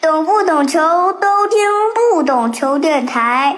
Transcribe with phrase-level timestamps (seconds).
[0.00, 0.78] 懂不懂球
[1.14, 1.58] 都听
[2.14, 3.56] 不懂球电台。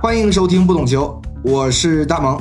[0.00, 2.40] 欢迎收听不懂球，我是大萌。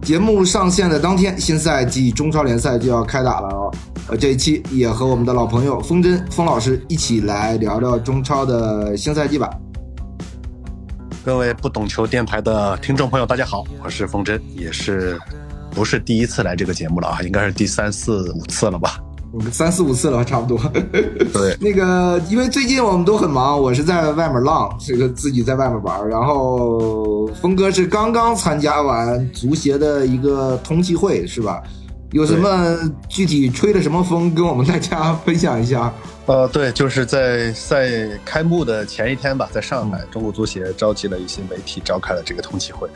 [0.00, 3.70] 节目上线的当天，新赛季中超联赛就要开打了哦。
[4.08, 9.50] 呃，这一期也和我们的老朋友风筝风老师一起来聊聊中超的新赛季吧。
[11.24, 15.18] 各位不懂球电台的听众朋友，大家好，我是风筝，也是
[15.70, 17.22] 不是第一次来这个节目了啊？
[17.22, 19.02] 应该是第三四五次了吧？
[19.50, 20.58] 三四五次了，差不多。
[21.32, 31.62] 对，那个，因为最近我们都很忙，我是在外面浪，这个自己在外面玩，然后峰哥是刚刚参加完足协的一个通气会，是吧？
[32.14, 32.78] 有什么
[33.08, 35.92] 具体吹的什么风，跟我们大家分享一下。
[36.26, 37.90] 呃，对，就是在赛
[38.24, 42.88] 开幕的前一天吧，在上海，中国足协召集了一些媒体，召开了这个通气会。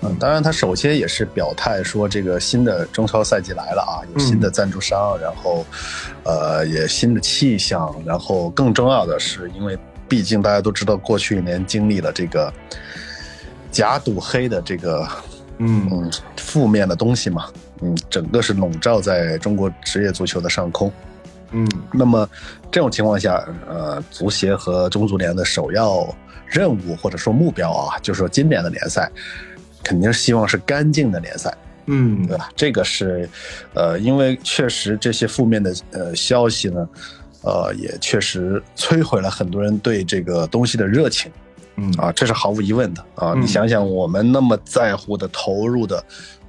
[0.00, 5.64] 嗯，当然，他首先也是表态说，这个新的中超赛季来了啊，有新的赞助商，然后，
[6.24, 9.78] 呃，也新的气象，然后更重要的是，因为
[10.08, 12.52] 毕竟大家都知道，过去一年经历了这个
[13.70, 15.06] 假赌黑的这个，
[15.58, 17.46] 嗯，负面的东西嘛，
[17.82, 20.92] 嗯，整个是笼罩在中国职业足球的上空。
[21.50, 22.28] 嗯，那么
[22.70, 26.12] 这种情况下，呃，足协和中足联的首要
[26.46, 29.08] 任务或者说目标啊，就是说今年的联赛
[29.82, 32.50] 肯定是希望是干净的联赛，嗯，对吧？
[32.56, 33.28] 这个是，
[33.74, 36.88] 呃，因为确实这些负面的呃消息呢，
[37.42, 41.30] 呃，也确实摧毁了很多人对这个东西的热情，
[41.76, 43.32] 嗯啊，这是毫无疑问的啊。
[43.36, 46.02] 你想想，我们那么在乎的、投入的，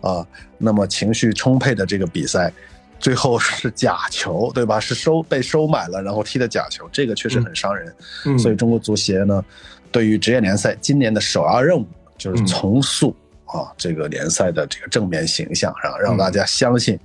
[0.06, 0.26] 啊，
[0.58, 2.54] 那么情绪充沛的这个比赛。
[2.98, 4.80] 最后是假球，对吧？
[4.80, 7.94] 是收被收买了，然后踢的假球，这个确实很伤人。
[8.26, 9.44] 嗯，所以中国足协呢，
[9.92, 11.86] 对于职业联赛今年的首要任务
[12.18, 13.14] 就是重塑
[13.46, 16.98] 啊这个联赛的这个正面形象，让让大家相信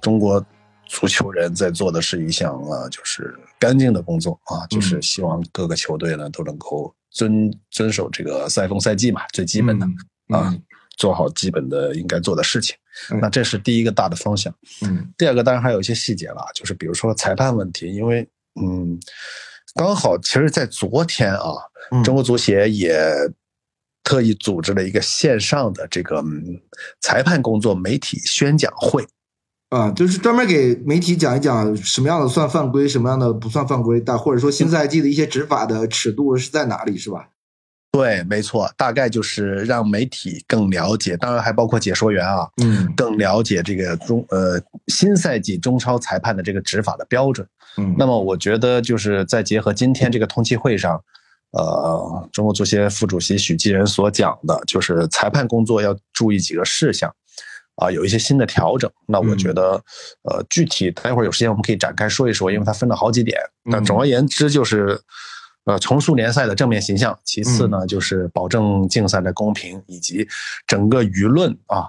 [0.00, 0.44] 中国
[0.84, 9.86] 足球人在做的是一项啊就是干净的工作啊，就是希望各个球队呢都能够遵遵守这个赛风赛季嘛，最基本的
[10.36, 10.52] 啊，
[11.00, 12.76] 做好基本的应该做的事情。
[13.20, 18.28] 那这是第一个大的方向，嗯，第二个当然还有一些细节了，就是比如说裁判问题，因为
[18.60, 19.00] 嗯，
[19.74, 21.54] 刚好其实，在昨天啊，
[22.04, 23.00] 中国足协也
[24.04, 26.22] 特意组织了一个线上的这个
[27.00, 29.06] 裁判工作媒体宣讲会，
[29.70, 37.30] 啊，就是专门给媒体讲一讲什么样的算犯规，什么样的不算犯规，但或者说新赛季的一些执法的尺度是在哪里，是吧？
[37.92, 47.44] 对，没错，大概就是让媒体更了解，当然还包括解说员啊，嗯，更了解这个中呃新赛季中超裁判的这个执法的标准。
[47.78, 51.02] 嗯，那么我觉得就是再结合今天这个通气会上，
[51.50, 57.12] 呃，中国足协副主席许继仁所讲的，就是裁判工作要注意几个事项，
[57.74, 58.88] 啊，有一些新的调整。
[59.06, 59.72] 那我觉得，
[60.30, 63.36] 呃，具体待会儿有时间我们可以展开说一说，因为它分了好几点。
[63.64, 65.00] 那总而言之就是。
[65.64, 70.26] 呃，重塑联赛的正面形象，其次呢，就是保证竞赛的公平，以及
[70.66, 71.86] 整个舆论啊，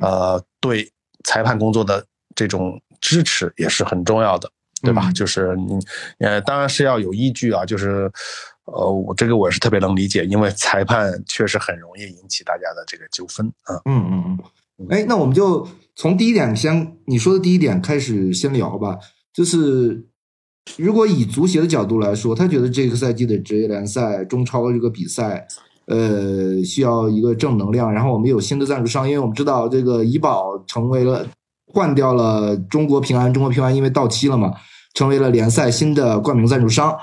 [0.00, 0.90] 呃，对
[1.22, 4.50] 裁判工作的这种支持也是很重要的，
[4.82, 5.12] 对吧？
[5.12, 5.78] 就是你，
[6.18, 8.10] 呃，当然是要有依据啊，就是，
[8.64, 13.80] 呃，我这个我是特别能理解，因为裁判确实很容易引起大家的这个纠纷啊。
[13.84, 14.38] 嗯嗯
[14.78, 14.88] 嗯。
[14.90, 18.98] 哎，那我们就从第一点先，你说的第一点开始先聊吧，
[19.32, 20.08] 就是。
[20.78, 25.46] 如果以足协的角度来说，他觉得这个赛季的职业联赛中超这个比赛，
[25.86, 27.92] 呃，需要一个正能量。
[27.92, 31.26] 然后我们有新的赞助商，因为我们知道这个怡宝成为了
[31.66, 34.52] 换掉了中国平安，中国平安因为到期了嘛，
[34.94, 36.96] 成为了联赛新的冠名赞助商。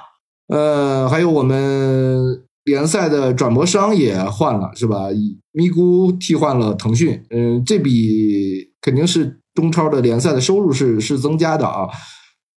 [0.47, 5.09] 呃，还有我们联赛的转播商也换了，是吧？
[5.51, 11.89] 咪咕替换了腾讯，嗯，这笔肯定是中超的联赛的收入是是增加的啊，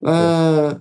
[0.06, 0.80] 呃。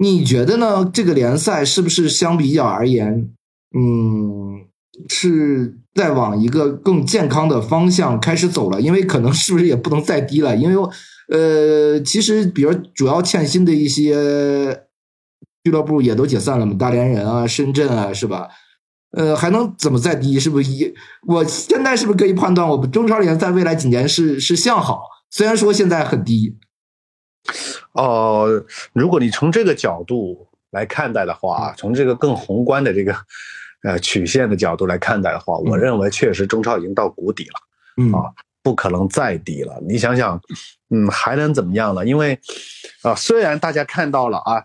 [0.00, 0.88] 你觉得呢？
[0.92, 3.30] 这个联赛是不是相比较而言，
[3.76, 4.64] 嗯，
[5.08, 8.80] 是在往一个更健康的方向开始走了？
[8.80, 10.56] 因为可能是不是也不能再低了？
[10.56, 10.90] 因为
[11.30, 14.84] 呃，其实比如主要欠薪的一些
[15.64, 18.48] 俱乐部也都解散了嘛，大连人啊、深圳啊，是吧？
[19.10, 20.38] 呃，还能怎么再低？
[20.38, 20.94] 是不是一？
[21.26, 25.00] 我现在是不是可以判断，我们中超联赛未来几年是是向好？
[25.30, 26.56] 虽然说现在很低。
[27.92, 33.16] 哦，如果你从这个角度来看待的话，从这个更宏观的这个
[33.82, 37.60] 呃曲线的角度来看待的话，我认为确实中超已经到谷底了，
[37.96, 38.32] 嗯啊，
[38.62, 39.80] 不可能再低了。
[39.86, 40.40] 你想想，
[40.90, 42.04] 嗯，还能怎么样呢？
[42.04, 42.38] 因为
[43.02, 44.64] 啊，虽然大家看到了啊，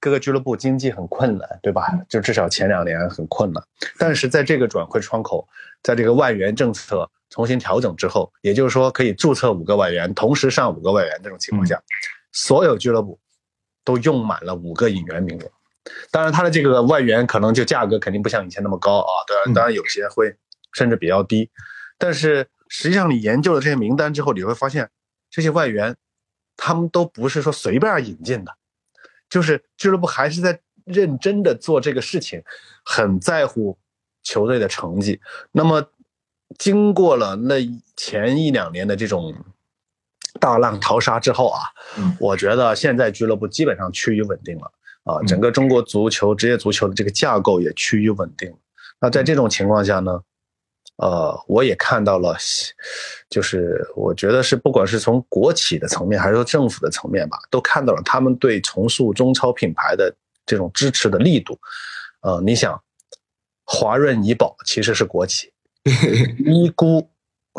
[0.00, 1.86] 各个俱乐部经济很困难，对吧？
[2.08, 3.62] 就至少前两年很困难。
[3.98, 5.48] 但是在这个转会窗口，
[5.82, 11.78] 在这个外援政策重新调整之后，也就是说可以注册五个外援，同时上五个外援这种情况下，
[12.32, 13.20] 所有俱乐部
[13.84, 15.44] 都用满了五个引援名额。
[16.10, 20.34] 当然，他的这个外援可能就价格肯定不像以前那么高啊，当然，当然有些会
[20.72, 21.50] 甚至比较低。
[21.98, 24.88] 但是实际上，你研究了这些名单之后，你会发现
[25.30, 25.94] 这些外援
[26.56, 28.56] 他们都不是说随便引进的。
[29.28, 32.42] 就是俱乐部还是在认真的做这个事情，
[32.82, 33.76] 很在乎
[34.22, 35.20] 球队的成绩。
[35.52, 35.86] 那么，
[36.58, 37.56] 经过了那
[37.96, 39.34] 前一两年的这种
[40.40, 41.60] 大浪淘沙之后啊，
[42.20, 44.72] 我觉得现在俱乐部基本上趋于稳定了
[45.04, 48.54] 啊，整个中国足球职业足球的这个架构也趋于稳定。
[49.00, 50.20] 那在这种情况下呢？
[50.98, 52.34] 呃，我也看到了，
[53.28, 60.10] 就是我觉得是不管是从国企的层面，还是说政府的层面吧，都看到了他们对重塑中超品牌的
[60.46, 61.58] 这种支持的力度。
[62.22, 62.82] 呃，你想，
[63.66, 65.52] 华润怡宝其实是国企，
[66.44, 67.06] 咪咕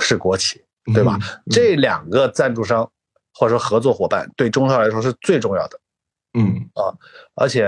[0.01, 0.61] 是国企，
[0.93, 1.17] 对吧？
[1.49, 2.89] 这两个赞助商
[3.33, 5.79] 或者说合作伙伴对中超来说是最重要的。
[6.37, 6.93] 嗯啊，
[7.35, 7.65] 而且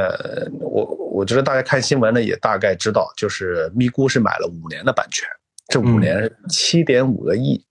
[0.59, 5.27] 我我觉得大家看新闻呢，也大概知道，就是咪咕是买了五年的版权。
[5.67, 7.63] 这五年七点五个亿，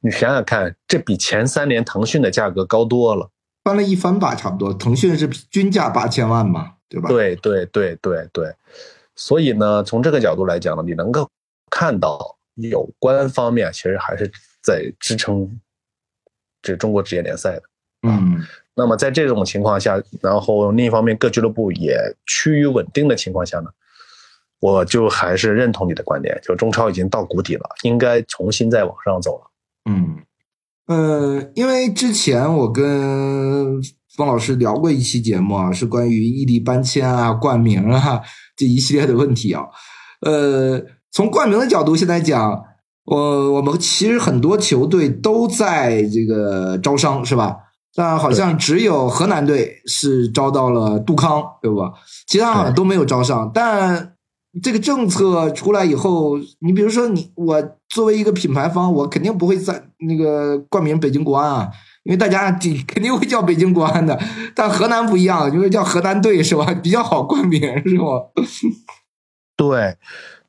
[0.00, 3.30] 你想想看，这比前三年腾讯的价格高多了，
[3.62, 4.72] 翻了一番吧，差不多。
[4.72, 7.08] 腾讯是均价八千万嘛，对吧？
[7.08, 8.54] 对对对对对，
[9.14, 11.28] 所以呢，从这个角度来讲呢，你能够
[11.74, 14.30] 看到有关方面其实还是
[14.62, 15.58] 在支撑
[16.60, 17.62] 这中国职业联赛的。
[18.06, 21.96] 嗯，那么在这种情况下，然后另一方面各俱乐部也
[22.26, 23.70] 趋于稳定的情况下呢？
[24.60, 29.50] 我就还是认同你的观点，就中超已经到谷底了，应该重新再往上走了。
[29.90, 30.18] 嗯，
[30.86, 33.80] 呃，因为之前我跟
[34.14, 38.20] 方老师聊过一期节目啊，是关于异地搬迁啊、冠名啊
[38.54, 39.64] 这一系列的问题啊。
[40.20, 40.80] 呃，
[41.12, 42.64] 从冠名的角度，现在讲，
[43.04, 47.56] 我我们其实很多球队都在这个招商，是吧？
[47.94, 51.92] 但好像只有河南队是招到了杜康，对吧？
[52.26, 54.08] 其他好像都没有招上，但。
[54.62, 57.58] 这个政策出来以后，你比如说你我
[57.88, 61.70] 作为一个品牌方，我肯定不会在那个冠名北京国安啊，
[62.04, 62.52] 因为大家
[62.86, 64.20] 肯定会叫北京国安的。
[64.54, 66.66] 但河南不一样，因为叫河南队是吧？
[66.82, 68.04] 比较好冠名是吧？
[69.56, 69.96] 对，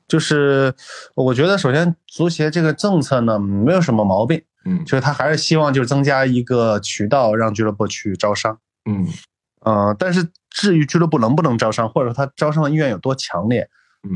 [0.06, 0.74] 就是
[1.14, 9.06] 我觉得首先足协这个政策呢没有什么毛病，嗯，就是他还是希望就是增加一个渠道让俱乐部去招商，嗯，
[9.60, 13.68] 呃，但是至于俱乐部能不能招商，或者说他招商的意愿有多强烈？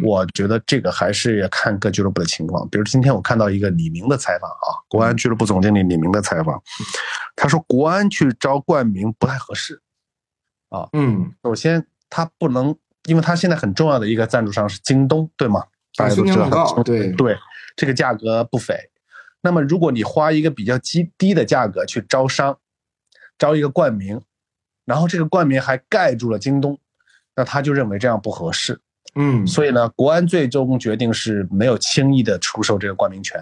[0.03, 2.69] 我觉得这个还是要看各俱乐部的情况。
[2.69, 6.63] 比如今天我看到一个李明的采访啊，国安俱乐部总经理李明的采访，
[7.35, 9.81] 他说国安去招冠名不太合适
[10.69, 10.87] 啊。
[10.93, 12.77] 嗯，首先他不能，
[13.07, 15.65] 因为他现在很重要的一个赞助商是京东，对吗？
[15.99, 17.37] 大家都知道，对对，
[17.75, 18.75] 这个价格不菲。
[19.41, 22.57] 那么如果你花一个比较低低的价格去招商，
[23.37, 24.21] 招一个冠名，
[24.85, 26.79] 然后这个冠名还盖住了京东，
[27.35, 28.81] 那他就认为这样不合适。
[29.17, 33.41] 嗯，所以呢，国安最终决定是没有轻易的出售这个冠名权。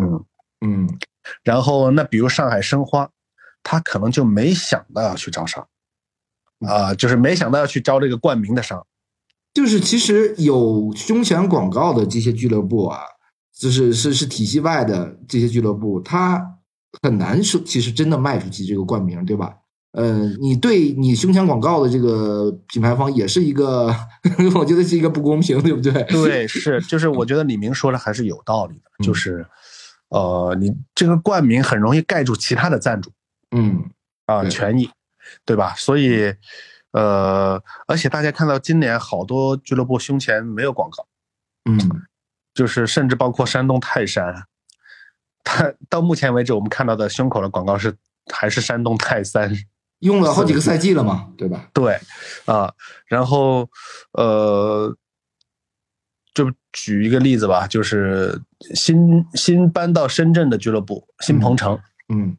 [0.00, 0.24] 嗯
[0.60, 0.88] 嗯，
[1.44, 3.08] 然后那比如上海申花，
[3.62, 5.68] 他可能就没想到要去招商，
[6.66, 8.84] 啊，就是没想到要去招这个冠名的商。
[9.54, 13.00] 就是其实有胸前广告的这些俱乐部啊，
[13.58, 16.42] 就是是是体系外的这些俱乐部，他
[17.02, 19.54] 很难说，其实真的卖出去这个冠名，对吧？
[19.92, 23.94] 呃，你对你胸前广告的这个品牌方也是一个，
[24.56, 25.92] 我觉得是一个不公平，对不对？
[26.04, 29.46] 对， 是，就是我觉得李明说的还是有道理的，就是，
[30.08, 33.12] 呃，你这个冠名很容易盖住其他的赞助，
[33.50, 33.84] 嗯，
[34.24, 34.88] 啊，权益，
[35.44, 35.74] 对吧？
[35.76, 36.32] 所以，
[36.92, 41.06] 呃，而且大家看到今年好多俱乐部胸前没有广告，
[41.64, 41.78] 嗯，
[42.54, 44.46] 就是甚至包括山东泰山，
[45.44, 47.96] 他到目前为止我们看到的胸口的广告是
[48.32, 49.52] 还是山东泰山。
[50.00, 51.68] 用了好几个赛季了嘛，对吧？
[51.72, 51.96] 对，
[52.46, 52.74] 啊，
[53.06, 53.70] 然后，
[54.14, 54.96] 呃，
[56.34, 58.42] 就举一个例子吧，就是
[58.74, 62.36] 新新搬到深圳的俱乐部新鹏城，嗯，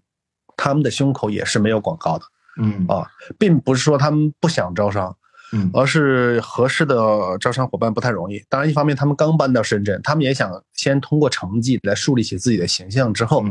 [0.58, 2.26] 他们的胸口也是没有广告的，
[2.58, 2.86] 嗯。
[2.88, 5.16] 啊，并不是说他们不想招商，
[5.52, 6.96] 嗯，而是合适的
[7.40, 8.44] 招商伙伴不太容易。
[8.50, 13.44] 当然，一方面他们刚搬到深圳，他们也想先通过成绩来树立起自己的形象，之后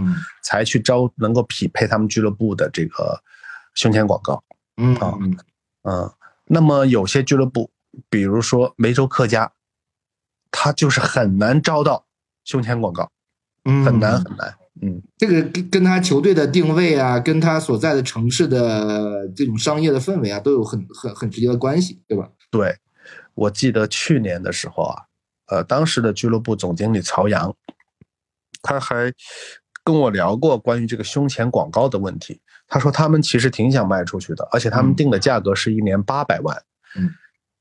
[0.43, 3.23] 才去招能够匹配他们俱乐部的这个。
[3.75, 4.45] 胸前广告，
[4.77, 5.17] 嗯啊，
[5.85, 6.13] 嗯，
[6.45, 7.71] 那么有些俱乐部，
[8.11, 9.51] 比如说梅州客家，
[10.51, 12.05] 他就是很难招到
[12.45, 13.11] 胸前广告，
[13.65, 22.31] 嗯，很难很难嗯，这个跟跟他球队的定位啊，跟他所在的城市的这种商业的氛围啊，都有很很很直接的关系，对吧？
[22.51, 22.75] 对，
[23.35, 25.03] 我记得去年的时候啊，
[25.49, 27.55] 呃，当时的俱乐部总经理曹阳，
[28.63, 29.13] 他还
[29.85, 32.41] 跟我聊过关于这个胸前广告的问题。
[32.67, 36.57] 他说他们其实挺想卖出去的，而且他们定的价格是一年八百万。
[36.97, 37.11] 嗯，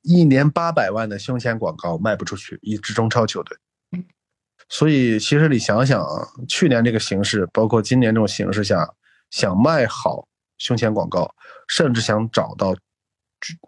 [0.03, 3.57] 一年八百万的胸前广告卖不出去，一支中超球队。
[4.71, 8.87] 嗯，所以其实你想想啊，去年这个形势，包括今年这种形势下，
[9.29, 11.33] 想卖好胸前广告，
[11.67, 12.75] 甚至想找到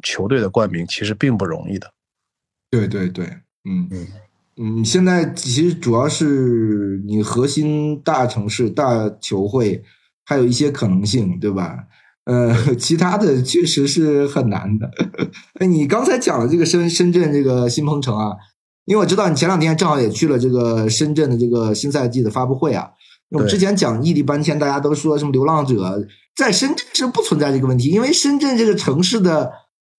[0.04, 1.92] 球队的冠名，其实并不容易的。
[2.72, 3.26] 对对对，
[3.66, 4.08] 嗯嗯
[4.58, 9.84] 嗯，现在其实主要是你核心大城市、大球会，
[10.24, 11.88] 还有一些可能性，对吧？
[12.26, 14.90] 呃，其他的确实是很难的。
[15.60, 18.38] 哎，你刚才讲了这个深深圳这个新鹏城啊，
[18.86, 22.90] 因为我知道你前两天正好也去了这个深圳的这个新赛季的发布会啊。
[23.30, 29.52] 我们之前讲异地搬迁，大家都说什么流浪者在深圳是不存在这个问题，因为深圳这个城市的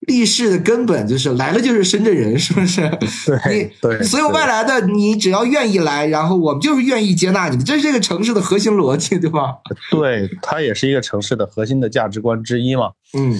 [0.07, 2.83] 立市的根本就是来了就是深圳人，是不是？
[3.27, 9.57] 对对，所有外来的你只要愿意来，然后我们就是愿意接纳你们，这是这个城市的核心逻辑，对吧？
[9.91, 12.91] 对，它也是一个城市的核心的价值观之一嘛。
[13.19, 13.37] 嗯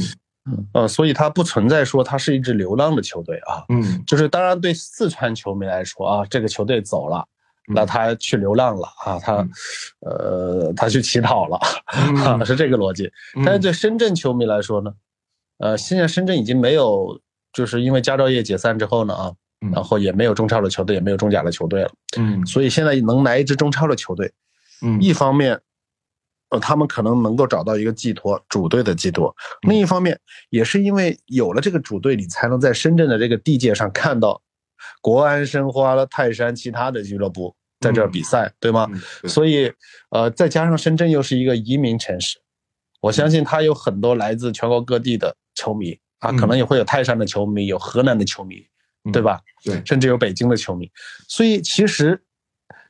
[0.73, 3.65] 呃，所以它不存在说它是一支流浪的球队啊。
[3.69, 4.05] 嗯。
[4.07, 7.27] 就是当然对四川球迷来说啊，这个球队走了。
[7.67, 9.37] 那他去流浪了啊，他，
[10.01, 11.59] 呃，他去乞讨了，
[11.97, 12.37] 嗯。
[12.45, 13.11] 是这个逻辑。
[13.43, 14.93] 但是对深圳球迷来说呢，
[15.57, 17.19] 呃，现在深圳已经没有，
[17.55, 19.33] 就是因为佳兆业解散之后呢啊，
[19.73, 22.45] 然后也没有中超的球队，也没有中甲的球队了，嗯。
[22.45, 24.31] 所以现在能来一支中超的球队，
[24.83, 25.01] 嗯。
[25.01, 25.59] 一方面，
[26.55, 29.29] 呃，他们可能能够找到一个寄托，主队的寄托；
[29.69, 30.19] 另一方面，
[30.51, 34.41] 也是因为有了这个主队，你才能在深圳的这个地界上看到
[35.03, 38.89] 国安、申花了、泰山其他的俱乐部在这儿比赛，对吗？
[38.91, 39.73] 嗯所以，
[40.11, 42.39] 呃，再加上深圳又是一个移民城市，
[43.01, 48.65] 我相信他有很多来自全国各地的球迷啊，嗯可能也会有泰山的球迷，有河南的球迷，
[49.13, 49.41] 对吧？
[49.65, 50.91] 对，甚至有北京的球迷。
[51.29, 52.23] 所以其实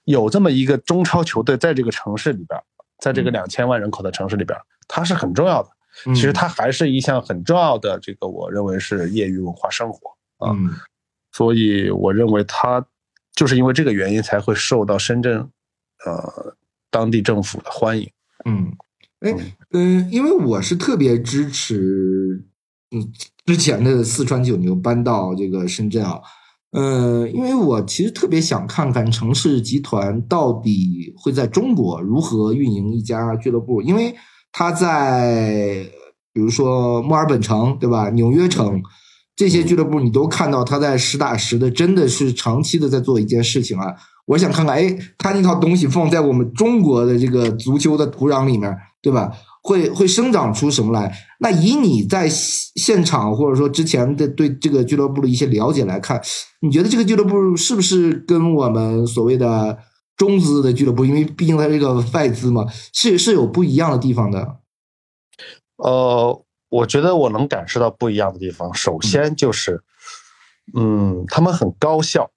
[0.04, 2.61] 有这么一个中超球队在这个城市里边，
[3.04, 4.58] 在这个两千万人口的城市里边，
[4.88, 5.68] 它是很重要的。
[6.06, 10.50] 嗯其实它还是一项很重要的这个，我认为是业余文化生活啊。
[10.52, 10.70] 嗯
[11.30, 12.82] 所以我认为它
[13.34, 15.38] 就是因为这个原因才会受到深圳
[16.06, 16.56] 呃
[16.90, 18.11] 当地政府的欢迎。
[18.46, 18.73] 嗯，
[19.20, 19.37] 哎
[19.73, 22.42] 嗯，因为我是特别支持
[22.90, 23.12] 嗯
[23.44, 26.20] 之前的四川九牛搬到这个深圳啊，
[26.75, 34.14] 呃，因为我其实特别想看看城市集团到底会在中国如何运营一家俱乐部，因为
[34.52, 35.87] 他在
[36.33, 38.83] 比如说墨尔本城对吧，纽约城。
[39.37, 43.93] 这些俱乐部你都看到他在实打实的，真的是长期的在做一件事情啊！
[44.26, 49.33] 我想看看，哎，他那套东西放在我们中国的这个足球的土壤里面，对吧？
[49.64, 51.12] 会会生长出什么来？
[51.40, 56.23] 那以你在现场或者说之前的对这个俱乐部的一些了解来看，
[56.61, 59.78] 你觉得这个俱乐部是不是跟我们所谓的
[60.16, 64.59] 中资的俱乐部，因为毕竟它这个外资嘛，是是有不一样的地方的？
[65.78, 66.44] 呃。
[66.71, 68.75] 我觉得我能感受到不一样的地方。
[68.75, 69.85] 首先就是，
[70.76, 72.33] 嗯，他们很高效，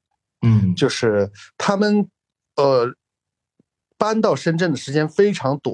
[0.46, 2.08] 嗯，就是他们
[2.56, 2.94] 呃
[3.98, 5.74] 搬到深圳的时间非常短，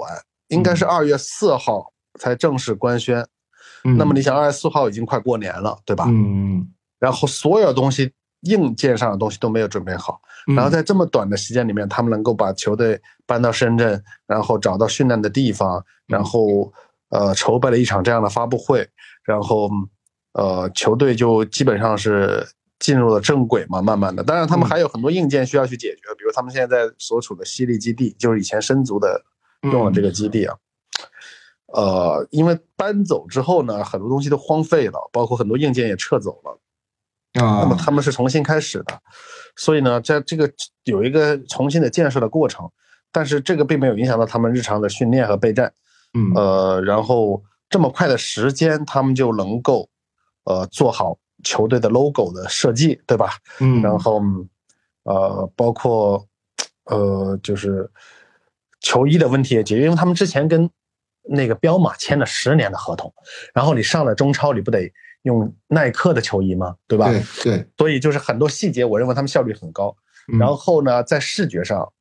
[0.53, 3.25] 应该是二月四号才正式官宣。
[3.83, 6.05] 嗯、那么你想，二月四号已经快过年了，对吧？
[6.07, 6.67] 嗯，
[6.99, 16.71] 然后所有东西硬件上的东西都没有准备好，嗯、然后在这么短的时间里面，他们能够把球队搬到深圳，然后找到训练的地方，然后。
[17.09, 18.89] 呃，筹备了一场这样的发布会，
[19.23, 19.69] 然后，
[20.31, 22.43] 呃，球队就基本上是
[22.79, 24.23] 进入了正轨嘛，慢慢的。
[24.23, 29.23] 当然，他们还有很多硬件需要去解决，比如他们现在所处的西利基地，就是以前申足的
[29.63, 30.55] 用了这个基地啊。
[31.75, 36.59] 嗯、呃，因为搬走之后呢，很多东西都荒废了，包括很多硬件也撤走了。
[37.43, 39.01] 啊，那么他们是重新开始的，
[39.55, 40.47] 所以呢，在这个
[40.83, 42.69] 有一个重新的建设的过程，
[43.11, 45.73] 但是这个并没有影响到他们日常的训练和备战。
[46.13, 47.41] 嗯，呃，然后
[47.71, 49.89] 这么快的时间，他们就能够，
[50.43, 53.31] 呃，做好球队的 logo 的设计，对吧？
[53.59, 54.21] 嗯，然后，
[55.05, 56.23] 呃，包括，
[56.85, 57.89] 呃，就是
[58.83, 60.69] 球衣的问题也解决，因为他们之前跟
[61.23, 63.11] 那个彪马签了十年的合同，
[63.55, 64.87] 然后你上了中超，你不得
[65.23, 66.75] 用耐克的球衣吗？
[66.87, 67.09] 对吧？
[67.09, 69.95] 对对，所以就是很多细节，我认为他们效率很高。
[70.31, 71.91] 嗯、然后呢，在视觉上，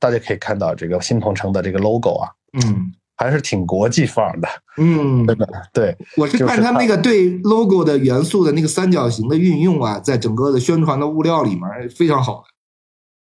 [0.00, 2.30] 大家可以看到这个新同城的这个 logo 啊，
[2.64, 2.92] 嗯。
[3.18, 5.96] 还是挺国际范儿的，嗯，对的，对。
[6.18, 12.44] 我是看他那个对 logo 的元素的那个三角形的运用啊，在整个的宣传的物料里面非常好。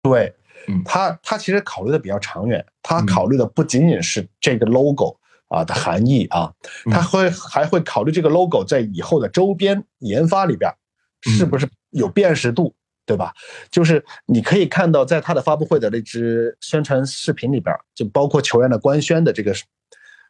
[0.03, 0.42] 对，嗯
[0.85, 5.17] 他他其实考虑的比较长远，他考虑的不仅仅是这个 logo
[5.49, 6.53] 啊的含义啊，
[6.87, 6.93] 嗯。
[6.93, 10.73] 他会还会考虑这个 logo 在以后的周边研发里边
[11.21, 12.75] 是不是有辨识度，
[13.07, 13.33] 对吧？
[13.71, 19.53] 就是你可以看到，在他的发布会的那支宣传视频里边，就包括球员的官宣的这个，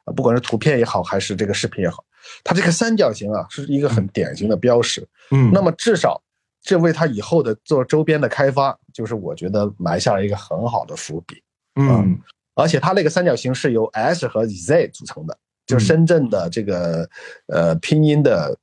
[0.05, 2.05] 啊，不管是图片也好，还是这个视频也好，
[2.43, 5.07] 它这个三角形啊，是一个很典型的标识。
[5.31, 6.23] 嗯，那么至少
[6.63, 11.43] 这为他以后的做周边的开发，就是我觉得埋下了一个很好的伏笔。
[11.75, 12.19] 嗯
[12.55, 17.09] 而且它那个三角形是由 S 和 Z 组成的，就是深圳的这个
[17.47, 18.55] 呃拼音的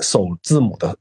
[0.00, 0.96] 首字母的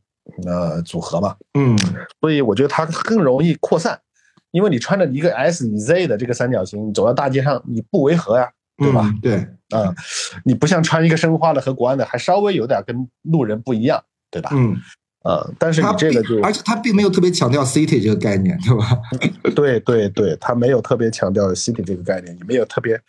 [0.47, 1.77] 呃组合嘛，嗯
[2.19, 4.01] 所以我觉得它更容易扩散，
[4.49, 9.01] 因为你穿着一个 S 与 Z 的这个三角形，你走到大街上你不违和呀，对吧？
[9.05, 9.35] 嗯对，
[9.69, 9.93] 啊、
[10.43, 14.49] 你不像穿一个申花的和国安的，还稍微有点跟路人不一样，对吧？
[14.53, 14.75] 嗯，
[15.23, 18.99] 呃，但是你他这个就而且他并没有特别强调 city 这个概念，对吧？
[19.55, 22.99] 对 对对，他没有特别强调 city 这个概念，也没有特别，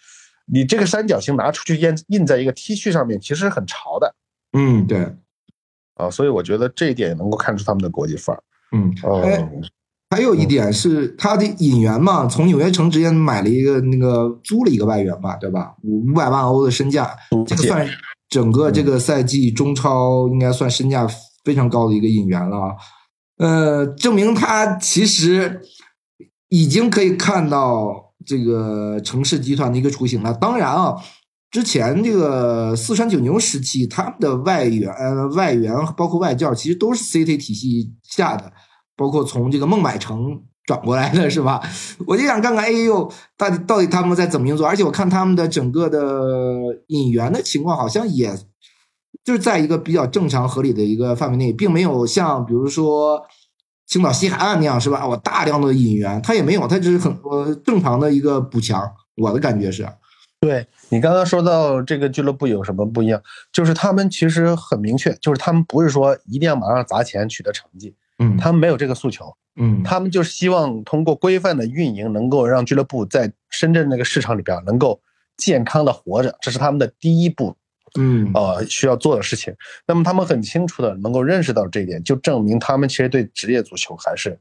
[0.47, 4.15] 你这个三角形拿出去印印在一个 T 恤上面，其实很潮的
[4.53, 5.07] 嗯，对，
[5.95, 8.43] 啊，所以我觉得这一点也能够看出他们的国际范儿。
[8.73, 8.95] 嗯。
[9.03, 9.49] 哦、哎
[10.11, 15.75] 还有一点是，他的引援嘛，从纽约城直接买了一个那个租了一个外援吧，对吧？
[15.85, 17.17] 五五百万欧的身价，
[17.47, 17.89] 这个算
[18.29, 21.09] 整个这个赛季中超应该算身价
[21.45, 22.75] 非常高的一个引援了啊。
[23.39, 25.61] 呃，证明他其实
[26.49, 30.33] 已经可以看到这个城市集团的一个雏形了。
[30.33, 30.95] 当然啊，
[31.51, 34.95] 之前这个四川九牛时期，他们的外援、
[35.35, 38.53] 外援包括外教，其实都是 CT 体系下的。
[38.95, 41.61] 包括从这个孟买城转过来的是吧？
[42.07, 44.67] 我就想看看，哎呦，到底到底他们在怎么运作？
[44.67, 46.01] 而且我看他们的整个的
[46.89, 48.33] 引援的情况，好像也
[49.25, 53.23] 就是在一个比较正常合理的一个范围内，并没有像比如说
[53.87, 55.07] 青岛西海岸那样是吧？
[55.07, 58.91] 我大量的引援，他也没有，他只是很呃正常的一个补强。
[59.17, 59.87] 我的感觉是，
[60.41, 74.99] 对你刚刚说到这个俱乐部有什么不一样，就是他们其实很明确，就是他们不是说一定要马上砸钱取得成绩，嗯，他们没有这个诉求，嗯，他们就是希望通过规范的运营，能够让俱乐部在深圳那个市场里边能够
[75.37, 77.55] 健康的活着，这是他们的第一步，
[77.99, 78.31] 嗯。
[78.35, 79.55] 呃，需要做的事情。
[79.87, 84.39] 那么他们很清楚的能够认识到这一点，就证明他们其实对职业足球还是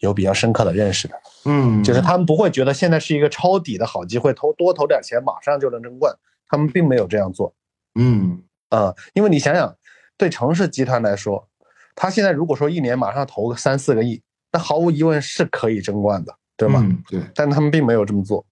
[0.00, 6.14] 有比较深刻的认识的，嗯，就是他们不会觉得现在是一个抄底的好机会，投多投点钱马上就能争冠，
[6.48, 7.54] 他们并没有这样做。
[7.94, 8.42] 嗯。
[8.70, 9.76] 啊、因为你想想，
[10.18, 11.48] 对城市集团来说，
[11.94, 16.80] 他现在如果说一年马上投个三四个亿，那毫无疑问是可以争冠的，对吗？
[16.82, 18.44] 嗯对，但他们并没有这么做，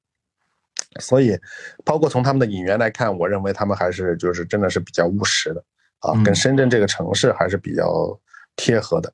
[1.01, 1.39] 所以
[1.85, 5.65] 包括从他们的引援来看，我认为他们还是就是真的是比较务实的
[6.01, 7.87] 啊，嗯跟深圳这个城市还是比较
[8.57, 9.13] 贴合的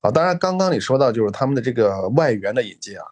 [0.00, 0.10] 啊。
[0.10, 3.04] 当然，刚刚你说到就是他们的这个外援的引进啊，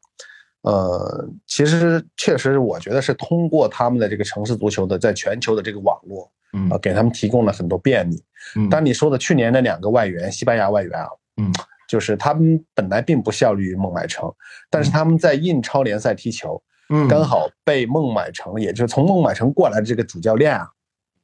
[0.62, 8.22] 呃，其实确实我觉得是通过他们的这个城市足球的在全球的这个网络嗯啊，给他们提供了很多便利。
[8.56, 11.52] 嗯，但你说的去年那两个外援，西班牙外援啊，嗯，
[11.86, 14.32] 就是他们本来并不效力于孟买城，
[14.70, 20.68] 但是他们在印超联赛踢球，嗯刚好被孟买城，也就是从孟买城过来的这个主教练啊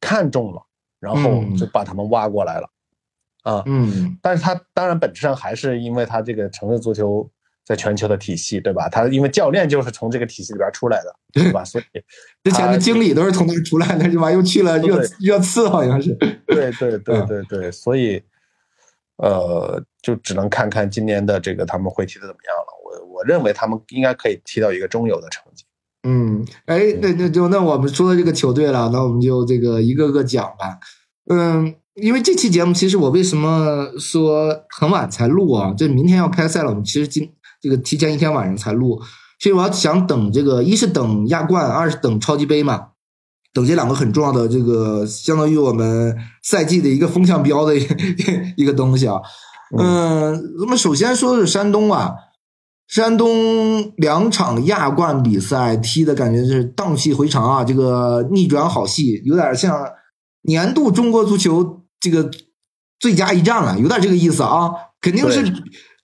[0.00, 0.62] 看中了，
[1.00, 2.68] 然后嗯就把他们挖过来了，
[3.42, 7.28] 啊，嗯但是他当然本质上还是因为他这个城市足球
[7.64, 8.88] 在全球的体系，对吧？
[8.90, 11.64] 他因为教练就是从这个体系里边出来的， 对吧？
[11.64, 11.84] 所以
[12.42, 14.30] 之前的经理都是从那儿出来的，是吧？
[14.30, 16.14] 又去了热热刺，好像是。
[16.46, 18.22] 对对对嗯对对，所以，
[19.16, 22.73] 呃，就只能看看今年的这个他们会踢的怎么样了。
[23.14, 25.64] 我我认为他们应该可以踢到一个中游的成绩。
[26.02, 30.78] 嗯，哎，那那就那我们说到这个球队了，那我们就这个一个个讲吧。
[31.30, 35.72] 嗯，因为这期节目其实我为什么说很晚才录啊？
[35.76, 39.00] 这明天要开赛了，我们其实今这个提前一天晚上才录，
[39.40, 42.88] 所以我要想等这个，一是等亚冠，二是等超级杯嘛，
[43.54, 47.86] 等这两个很重要的这个相当于我们赛季的一个风向标的一
[48.58, 49.20] 一个东西啊。
[49.78, 52.12] 嗯，那么首先说的是山东啊，
[52.86, 59.84] 山东两场亚冠比赛踢的感觉是荡气回肠啊，这个逆转好戏，有点像
[60.42, 62.30] 年度中国足球这个
[63.00, 64.70] 最佳一战了，有点这个意思啊，
[65.00, 65.42] 肯定是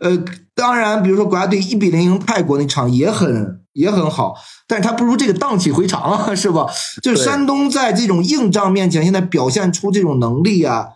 [0.01, 4.35] 呃，当然，比如说国家队一比零赢泰国那场也很也很好，
[4.67, 6.67] 但是他不如这个荡气回肠啊，是吧？
[7.03, 10.89] 就是山东在这种硬仗面前，现在表现出这种能力啊，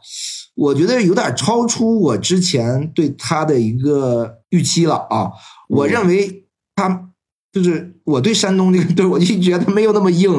[0.57, 5.31] 我觉得有点超出我之前对他的一个预期了啊。
[5.69, 7.11] 我认为他
[7.53, 10.31] 就是我对山东这个队，我就觉得没有那么硬，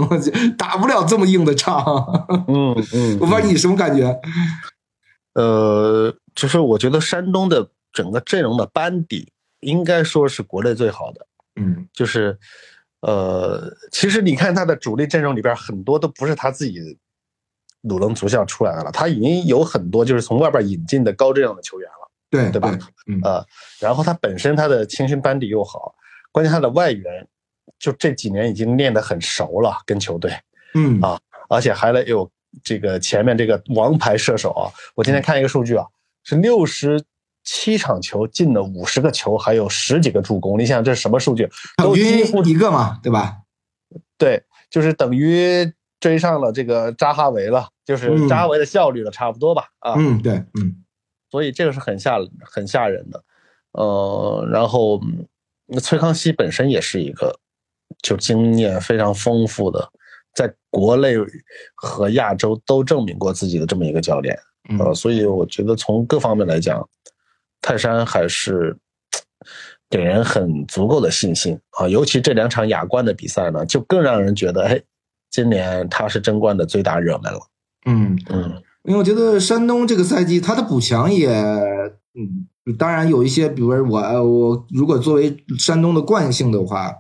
[0.58, 1.84] 打不了这么硬的仗。
[2.48, 4.20] 嗯嗯 我不知道你什么感觉？
[5.34, 12.38] 呃，就是我觉得山东的整个阵容的班底应该说是国内最好的嗯就是，
[13.02, 16.98] 呃，其实你看他的主力阵容里边很多都不是他自己
[17.82, 22.05] 鲁能足校出来的了，他已经有很多就是从外边引进的高质量的球员了。
[22.36, 22.78] 对对吧？
[23.08, 23.46] 嗯呃，
[23.80, 25.94] 然后他本身他的青训班底又好，
[26.32, 27.28] 关键他的外援
[27.80, 30.32] 就这几年已经练得很熟了，跟球队，
[30.74, 31.20] 嗯啊
[31.50, 32.30] 而且还得有
[32.64, 35.86] 这个前面这个王牌射手啊，我今天看一个数据啊，
[36.24, 37.04] 是六十
[37.44, 41.48] 七场球进了五十个球，还有十几个助攻，你想这是什么数据？
[41.78, 43.38] 都几乎一个嘛，对吧？
[44.18, 49.68] 对，就是等于追上了这个扎哈维了，就是嗯扎哈维的效率了，差不多吧？
[49.80, 50.84] 啊，嗯，对，嗯
[51.36, 52.18] 所以这个是很吓
[52.50, 53.22] 很吓人的，
[53.74, 55.02] 呃，然后
[55.68, 57.38] 嗯崔康熙本身也是一个
[58.02, 59.86] 就经验非常丰富的，
[60.34, 61.16] 在国内
[61.76, 64.34] 和亚洲都证明过自己的这么一个教练，
[64.80, 66.88] 呃，嗯所以我觉得从各方面来讲，
[67.60, 68.74] 泰山还是
[69.92, 74.82] 给人很足够的信心啊，尤其这两场亚冠的比赛呢，就更让人觉得，哎，
[75.30, 77.40] 今年他是争冠的最大热门了，
[77.88, 86.94] 嗯，嗯因为我觉得山东这个赛季他的补强也，嗯，当然有一些，比如说我我如果作为山东的惯性的话，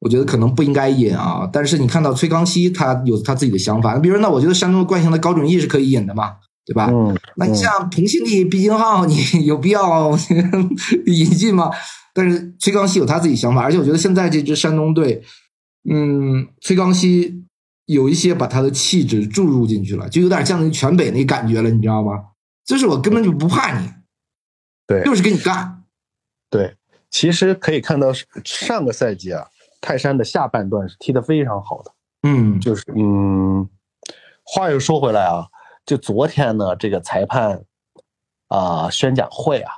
[0.00, 1.48] 我觉得可能不应该引啊。
[1.52, 6.88] 但是你看到崔康熙他有他自己的想法，比如说那我觉得山东的惯性的高准翼是可以引的嘛，对吧？
[6.90, 10.16] 嗯，那你像彭新力、毕金浩，你有必要
[11.06, 11.70] 引进吗？
[12.14, 15.22] 但是崔刚熙有他自己想法，而且我觉得现在这支山东队，
[15.90, 17.44] 嗯，崔刚熙
[17.86, 22.30] 有一些把他的气质注入进去了，就有点像那全北那感觉了，你知道吗？
[22.64, 23.88] 就是我根本就不怕你，
[24.86, 25.84] 对就是跟你干。
[26.50, 26.76] 对，
[27.10, 28.12] 其实可以看到
[28.44, 29.46] 上个赛季啊，
[29.80, 31.92] 泰山的下半段是踢得非常好的。
[32.22, 33.68] 嗯就是嗯，
[34.44, 35.46] 话又说回来啊，
[35.84, 37.64] 就昨天呢，这个裁判
[38.48, 39.74] 啊、宣讲会啊，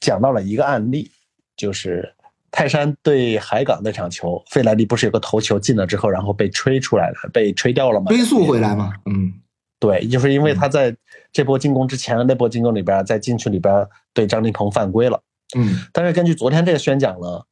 [0.00, 1.12] 讲到了一个案例，
[1.56, 2.14] 就是
[2.50, 8.06] 泰山对海港那场球，费莱利不是有个头球进了之后，然后被吹出来了，被吹掉了吗？
[8.08, 9.32] 追溯回来嘛，嗯
[9.78, 10.94] 对，就是因为他在
[11.32, 15.20] 这波进攻之前的那波进攻里边，在禁区里边对张琳芃犯规了。
[15.56, 17.42] 嗯但是根据昨天这个宣讲呢，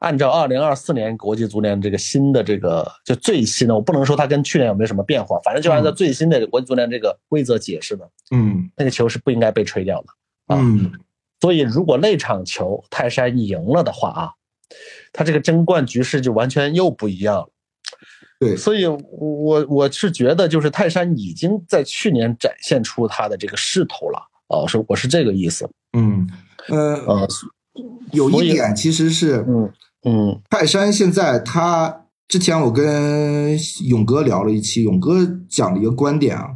[0.00, 10.06] 按照二零二四年国际足联这个新的这个就最新的，我不能说它跟去年有没有什么变化，反正就按照最新的国际足联这个规则解释的，嗯那个球是不应该被吹掉的。
[10.56, 10.92] 嗯
[11.40, 14.32] 所以如果那场球泰山赢了的话啊，
[15.12, 17.50] 他这个争冠局势就完全又不一样了。
[18.38, 24.18] 对，所以我我是觉得，就是泰山已经在去年展现出他的这个势头了。
[24.48, 25.68] 哦，是我是这个意思。
[25.96, 26.26] 嗯
[26.68, 27.28] 呃，呃，
[28.12, 29.72] 有一点其实是，嗯
[30.04, 36.48] 嗯泰山现在他之前我跟勇哥聊了一期，勇哥讲了一个观点啊，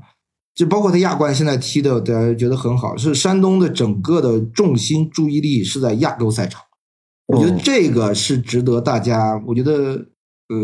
[0.54, 6.62] 就包括他亚冠现在踢的，大家觉得很好，是山东的整个的重心注意力是在亚洲赛场，
[7.26, 9.72] 我觉得嗯这个是值得大家，我觉得
[10.48, 10.56] 呃，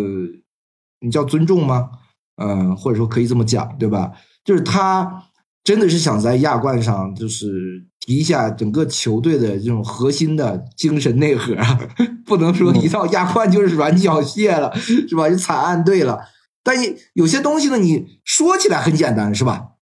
[1.01, 1.91] 你叫尊重吗？
[2.37, 4.13] 嗯、或者说可以这么讲，对吧？
[4.45, 5.25] 就是他
[5.63, 11.79] 真的是想在亚冠上，就是提一下整个球队的这种核心的精神内核啊，
[12.25, 15.29] 不能说一到亚冠就是软脚蟹了，是吧？
[15.29, 16.21] 就惨案队了。
[16.63, 19.73] 但你有些东西呢，你说起来很简单，是吧？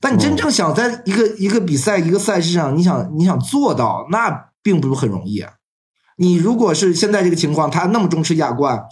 [0.00, 5.54] 但你真正想在一个一个比赛、一个赛事上，你想你想做到，那并不是很容易啊。
[6.16, 8.86] 你如果是现在这个情况，他那么重视亚冠，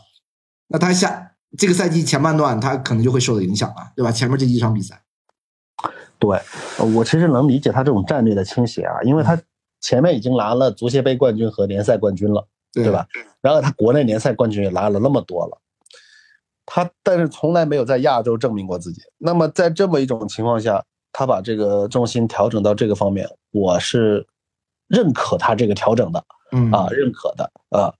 [0.68, 4.10] 那他下这个赛季前半段他可能就会受到影响了，对吧？
[4.10, 5.02] 前面这几场比赛，
[6.18, 6.38] 对，
[6.78, 9.40] 呃我其实能理解他这种战略的倾斜啊，因为他
[9.80, 13.06] 前面已经拿了足协杯冠军和联赛冠军了，对对吧？？
[13.40, 15.60] 然后他国内联赛冠军也拿了那么多了，
[16.64, 19.02] 他但是从来没有在亚洲证明过自己。
[19.18, 24.26] 那么在这么一种情况下，他把这个重心调整到这个方面，我是
[24.86, 26.24] 认可他这个调整的嗯
[26.72, 27.94] 啊，认可的啊，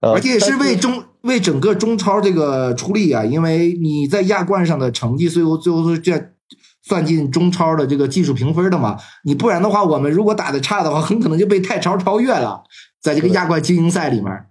[0.00, 6.32] 呃，而且也是为中为整个中超这个出力啊，因为你在亚冠上的成绩，最后最后是这
[6.82, 8.96] 算进中超的这个技术评分的嘛。
[9.24, 12.62] 你不然的话，我们如果打的差的话，很可能就被泰超超越了，
[13.00, 14.46] 在这个亚冠精英赛里面。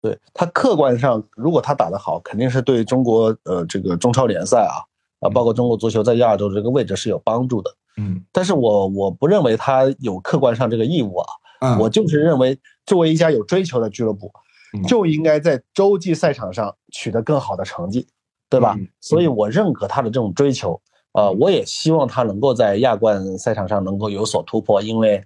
[0.00, 4.82] 对他客观上，如果他打得好，肯定是对中国呃这个中超联赛啊
[5.20, 7.70] 啊，包括中国足球在亚洲这个位置是有帮助的。
[7.96, 11.26] 嗯但是我我不认为他有客观上这个义务啊，
[11.62, 14.32] 啊，我就是认为作为一家有追求的俱乐部
[14.74, 18.08] 嗯，就应该在洲际赛场上取得更好的成绩，
[18.48, 18.88] 对吧嗯？
[19.00, 25.24] 所以我认可他的这种追求，呃，我也希望他能够在亚冠赛场上能够有所突破，因为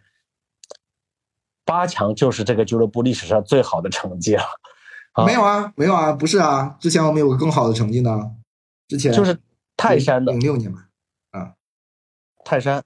[1.65, 4.45] 八强就是这个俱乐部历史上最好的成绩了。
[5.13, 8.33] 啊没有啊，没有啊，不是啊，之前我们有个更好的成绩呢，
[8.87, 9.39] 之前就是
[9.75, 10.85] 泰山的零六年嘛，
[12.45, 12.85] 泰山，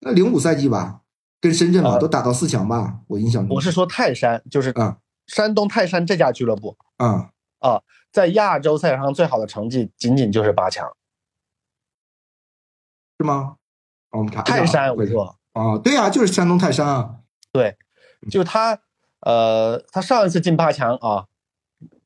[0.00, 1.02] 那零五赛季吧，
[1.44, 7.28] 跟深圳嘛啊都打到四强吧，我印象中我是说泰山，就是啊山东泰山这家俱乐部啊
[7.58, 10.90] 啊，在亚洲赛场上最好的成绩仅仅就是八强。
[13.18, 13.56] 是吗？
[14.12, 17.16] 我们查泰山，我说啊，对呀，就是山东泰山啊。
[17.52, 17.76] 对，
[18.30, 18.80] 就他，
[19.20, 21.26] 呃，他上一次进八强啊，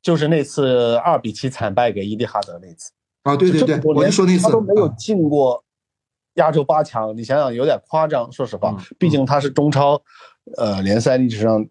[0.03, 2.91] 就是那次二比七惨败给伊蒂哈德那次
[3.23, 3.37] 啊。
[3.37, 5.65] 对对对，我就说那次他都没有进过
[6.39, 8.31] 亚洲八强，你想想有点夸张。
[8.33, 10.03] 说实话，毕竟他是中超
[10.57, 11.65] 呃联赛历史上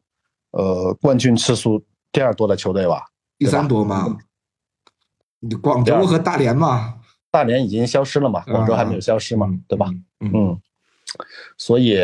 [0.52, 3.06] 呃冠军次数第二多的球队吧？
[3.38, 4.18] 第三多吗？
[5.62, 6.94] 广州和大连嘛。
[7.30, 8.42] 大连已经消失了嘛？
[8.46, 9.48] 广州还没有消失嘛？
[9.68, 9.88] 对吧？
[10.22, 10.60] 嗯，
[11.58, 12.00] 所以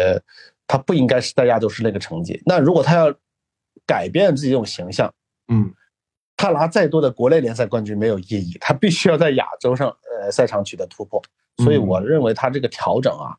[0.67, 2.39] 他不应该是在亚洲是那个成绩。
[2.45, 3.11] 那如果他要
[3.87, 5.11] 改变自己这种形象，
[5.47, 5.73] 嗯，
[6.37, 11.21] 他拿再多的国内联赛冠军没有意义，他必须要在亚洲上呃赛场取得突破。
[11.57, 13.35] 所以我认为他这个调整啊，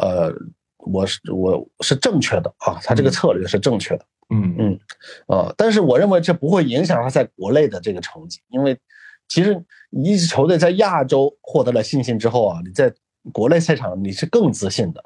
[0.00, 0.32] 呃，
[0.78, 4.06] 我是我是正确的啊，他这个策略是正确的。
[4.28, 4.80] 嗯嗯
[5.26, 8.78] 啊，但是我认为这不会影响他在国内的这个成绩，因为。
[9.32, 12.92] 其实，一支球队在亚洲获得了信心之后啊，你在
[13.32, 15.04] 国内赛场你是更自信的。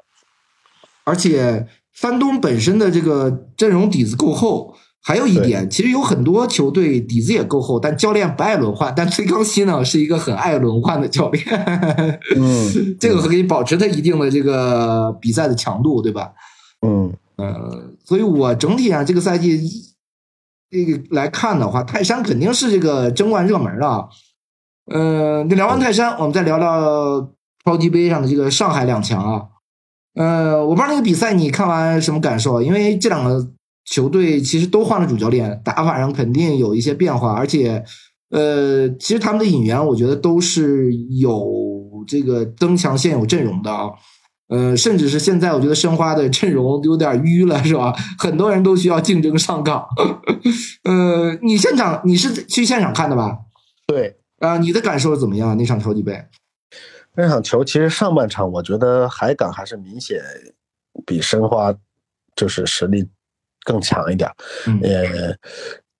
[1.03, 4.75] 而且，山东本身的这个阵容底子够厚。
[5.05, 8.91] 还有一点，其实有很多球队底子也够厚，但教练不爱轮换。
[8.95, 11.45] 但崔康熙呢，是一个很爱轮换的教练。
[12.35, 16.31] 嗯， 这个可以保持他一定的这个比赛的强度，对吧？
[16.81, 19.61] 嗯呃，所以我整体上这个赛季。
[20.71, 24.09] 这个来看的话，泰山肯定是这个争冠热门的。
[24.91, 27.29] 嗯，聊完泰山，我们再聊聊
[27.63, 29.43] 超级杯上的这个上海两强啊。
[30.15, 32.61] 呃，我不知道那个比赛你看完什么感受？
[32.61, 33.47] 因为这两个
[33.85, 37.83] 球队其实都换了主教练，打法上肯定有一些变化，而且，
[38.29, 43.91] 呃，其实他们的引援我觉得都是有这个增强现有阵容的啊。
[44.47, 47.95] 呃，甚至是现在，我觉得申花的阵容有点淤了，是吧？
[48.19, 49.87] 很多人都需要竞争上岗。
[50.85, 53.39] 呃，你现场你是去现场看的吧？
[53.87, 55.57] 对啊，你的感受怎么样？
[55.57, 56.25] 那场超级杯，
[57.15, 60.21] 那场球其实上半场我觉得海港还是明显
[61.07, 61.73] 比申花
[62.35, 63.07] 就是实力
[63.65, 64.31] 更强一点。
[64.65, 65.35] 嗯，呃，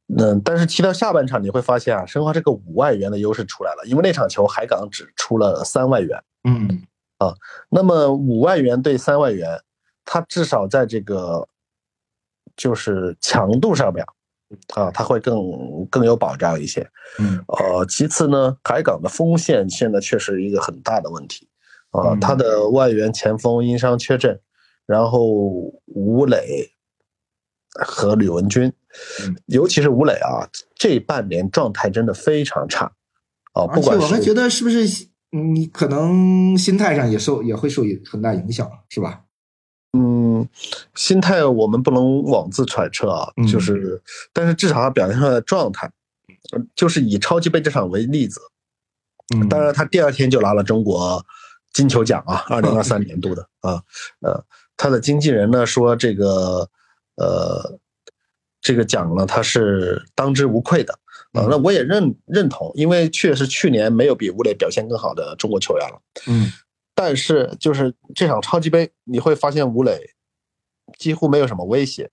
[0.06, 6.24] 那但是踢到下半场你会发现啊，申花这个五万元的优势出来了，因为那场球海港只出了三万元。
[6.46, 6.84] 嗯。
[7.18, 7.34] 啊，
[7.70, 9.50] 那么五万元对三外援，
[10.04, 11.48] 他至少在这个
[12.58, 14.06] 就是强度上面，
[14.74, 16.86] 啊，他会更更有保障一些。
[17.18, 21.48] 嗯，呃，其次呢，海港的锋线现在确实一个很大的问题，
[21.92, 24.38] 啊，他的外援前锋因伤缺阵，
[24.86, 25.26] 然后
[25.86, 26.70] 吴磊
[27.84, 28.72] 和吕文君，
[29.48, 32.92] 尤其是吴磊啊，这半年状态真的非常差，
[33.54, 35.08] 啊，不管我还觉得是不是？
[35.32, 39.24] 你可能心态上也受也会受很大影响，是吧？
[39.92, 40.48] 嗯，
[40.94, 45.92] 心态我们不能妄自揣测啊，就是，但是至少他表现出来的状态，
[46.74, 48.40] 就是以超级杯这场为例子。
[49.36, 51.26] 嗯，当然他第二天就拿了中国
[51.74, 53.84] 金球奖啊，二零二三年度的啊，
[54.22, 54.42] 呃，
[54.78, 56.70] 他的经纪人呢说这个，
[57.16, 57.80] 呃，
[58.62, 60.94] 这个奖呢他是当之无愧的。
[61.34, 66.02] 啊，那我也认认同，因为确实去年没有比吴磊表现更好的中国球员了。
[66.28, 66.50] 嗯，
[66.94, 70.00] 但是就是这场超级杯，你会发现吴磊
[70.98, 72.10] 几乎没有什么威胁。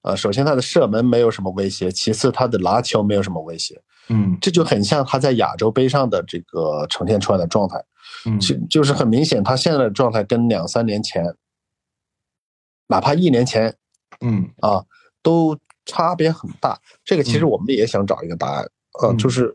[0.00, 3.82] 啊，首先他的射门没有什么威胁，其次他的拿球没有什么威胁。
[4.08, 7.82] 嗯，这就很像他在亚洲杯上的这个呈现出来的状态。
[8.26, 11.36] 嗯，就就是很明显，他现在的状态跟两三年前，
[12.86, 13.76] 哪怕一年前，
[14.24, 14.82] 嗯啊，
[15.22, 15.56] 都。
[15.86, 18.66] 差别很大，这个其实我们也想找一个答案，
[19.02, 19.54] 呃，就是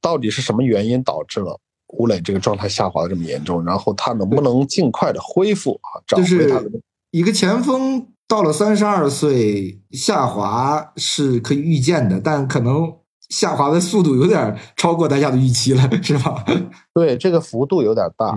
[0.00, 1.56] 到底是什么原因导致了
[1.96, 6.02] 吴磊这个状态下滑的这么严重，然后他能不能尽快的恢复啊？
[6.08, 6.68] 找回他的
[7.12, 12.92] 一个前锋到了三十二岁下滑是可以预见的，但可能
[13.28, 16.44] 下滑的速度有点超过大家的预期了，是吧？
[16.92, 18.36] 对，这个幅度有点大，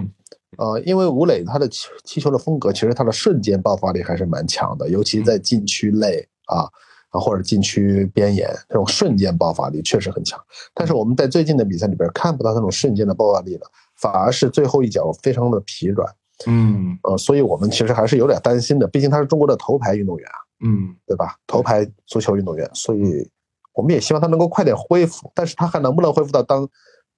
[0.58, 6.68] 呃，因为吴磊他的踢踢球的风格，其实他的瞬间爆发力还是蛮强的，尤其在禁区内啊。
[7.14, 16.12] 啊，或者禁区边沿这种瞬间爆发力确实很强，但是我们在最近的比赛里边看不到那种瞬间的爆发力了，反而是最后一脚非常的疲软。
[16.48, 21.36] 嗯，呃，所以我们其实还是有点担心的，毕竟他是中国的头牌运动员啊，嗯，对吧？
[21.46, 23.30] 头牌足球运动员，所以
[23.76, 26.68] 我们也希望他能够快点恢复，但是他还能不能恢复到当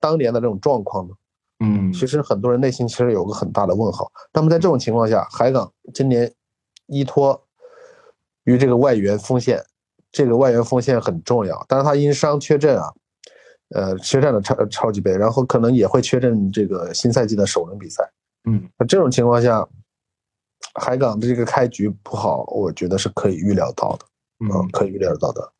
[0.02, 1.14] 当年的那种状况呢？
[1.60, 4.12] 嗯，其实很多人内心其实有个很大的问号。
[4.34, 6.32] 那么在这种情况下，海港今年
[6.88, 7.42] 依托
[8.44, 9.64] 于这个外援锋线。
[10.12, 12.86] 这个外援锋线很重要，但是他因伤缺阵啊，
[13.76, 18.02] 呃，缺阵了超超级杯，然后可能也会缺阵这个新赛季的首轮比赛。
[18.50, 19.68] 嗯，那这种情况下，
[20.80, 24.06] 海港的这个开局不好，我觉得是可以预料到的。
[24.40, 25.52] 嗯，可以预料到的。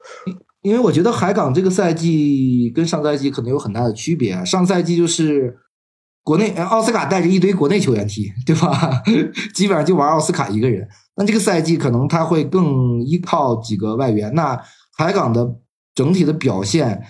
[0.62, 4.46] 因为我觉得海港这个赛季跟上赛季可能有很大的区别。
[4.46, 5.60] 上赛季就是
[6.26, 9.04] 国内奥斯卡带着一堆国内球员踢，对吧？
[9.54, 10.90] 基本上就玩奥斯卡一个人。
[11.16, 14.34] 那这个赛季可能他会更依靠几个外援。
[14.34, 14.60] 那
[14.98, 15.48] 海港的
[15.94, 17.06] 整体的表现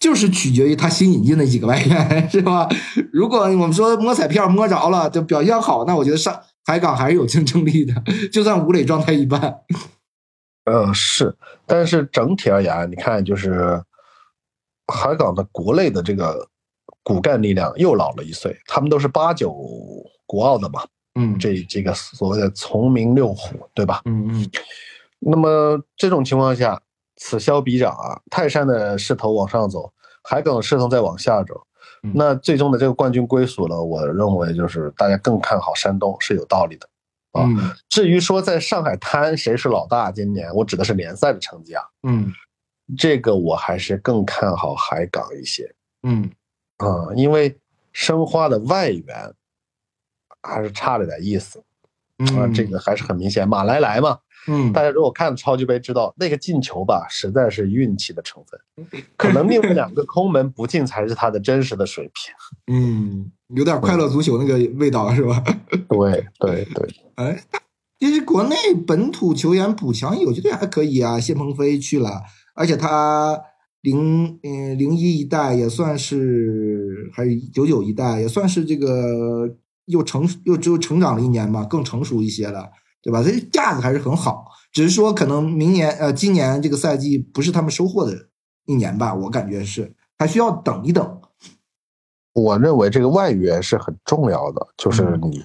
[0.00, 2.68] 就是取决于他新引进的几个外援， 是吧？
[3.12, 9.60] 如果我们说摸彩票摸着了，就表现好，那我觉得上海港还是有竞争力的，就算吴磊状态一般。
[10.64, 11.36] 嗯， 是，
[11.66, 13.80] 但是整体而言，你看，就是
[14.92, 16.49] 海港的国内的这个
[17.02, 19.54] 骨干力量又老了一岁，他们都是八九
[20.26, 24.02] 国奥的嘛，嗯，这这个所谓的从明六虎，对吧？
[24.04, 24.50] 嗯嗯。
[25.18, 26.80] 那么这种情况下，
[27.16, 31.60] 此消彼长啊，泰山的势头往上走，海港的势头在往下走，
[32.14, 36.88] 那最终的这个冠军归属了，我认为就是大家更看好山东是有道理的。
[37.32, 37.46] 啊，
[37.88, 41.82] 至于说在上海滩谁是老大，今年我指的是联赛的成绩啊。
[42.02, 42.32] 嗯，
[42.96, 45.72] 这个我还是更看好海港一些。
[46.02, 46.30] 嗯，
[46.80, 47.56] 啊，因为
[47.92, 49.34] 申花的外援
[50.42, 51.62] 还是差了点意思。
[52.36, 54.18] 啊，这个还是很明显，马来来嘛。
[54.46, 58.60] 嗯，大家如果看超级杯知道那个进球吧，实在是运气的成分，
[59.16, 62.34] 可能另外两个空门不进才是他的真实的水平。
[62.74, 65.42] 嗯，有点快乐足球那个味道是吧？
[65.88, 66.94] 对对对。
[67.14, 67.42] 哎，
[67.98, 68.54] 其实国内
[68.86, 71.18] 本土球员补强，我觉得还可以啊。
[71.18, 72.22] 谢鹏飞去了，
[72.54, 73.38] 而且他
[73.80, 76.69] 零嗯零一一代也算是，
[77.12, 79.48] 还是九九一代也算是这个
[79.86, 82.70] 又成又只有成长了一年吧，更成熟一些了，
[83.02, 83.22] 对吧？
[83.22, 88.28] 这架子还是很好，只是说可能明年呃今年这个赛季不是他们收获的
[88.66, 91.20] 一年吧，我感觉是还需要等一等。
[92.32, 95.44] 我认为这个外援是很重要的，就是你。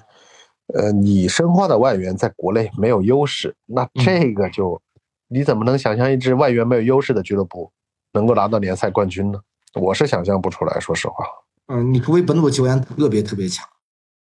[0.74, 4.82] 呃，你申花的外援在国内没有优势，那这个就
[5.28, 7.70] 你怎么能想象一支外援没有优势的俱乐部
[8.12, 9.38] 能够拿到联赛冠军呢？
[9.74, 11.24] 我是想象不出来，说实话。
[11.66, 13.66] 嗯，你除非本土球员特别特别强，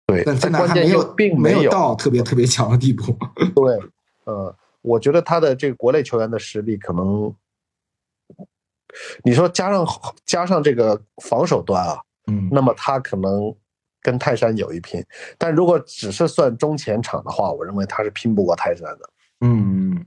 [0.07, 3.17] 对，但现在还没有，并没有到特别特别强的地步。
[3.55, 3.79] 对，
[4.25, 7.35] 呃，我觉得他的这个国内球员的实力可能，
[9.25, 9.87] 你说加上
[10.25, 13.55] 加上这个防守端啊，嗯，那么他可能。
[14.03, 15.05] 跟泰山有一拼，
[15.37, 19.11] 但如果只是算中前场的话，我认为他是拼不过泰山的。
[19.43, 20.07] 嗯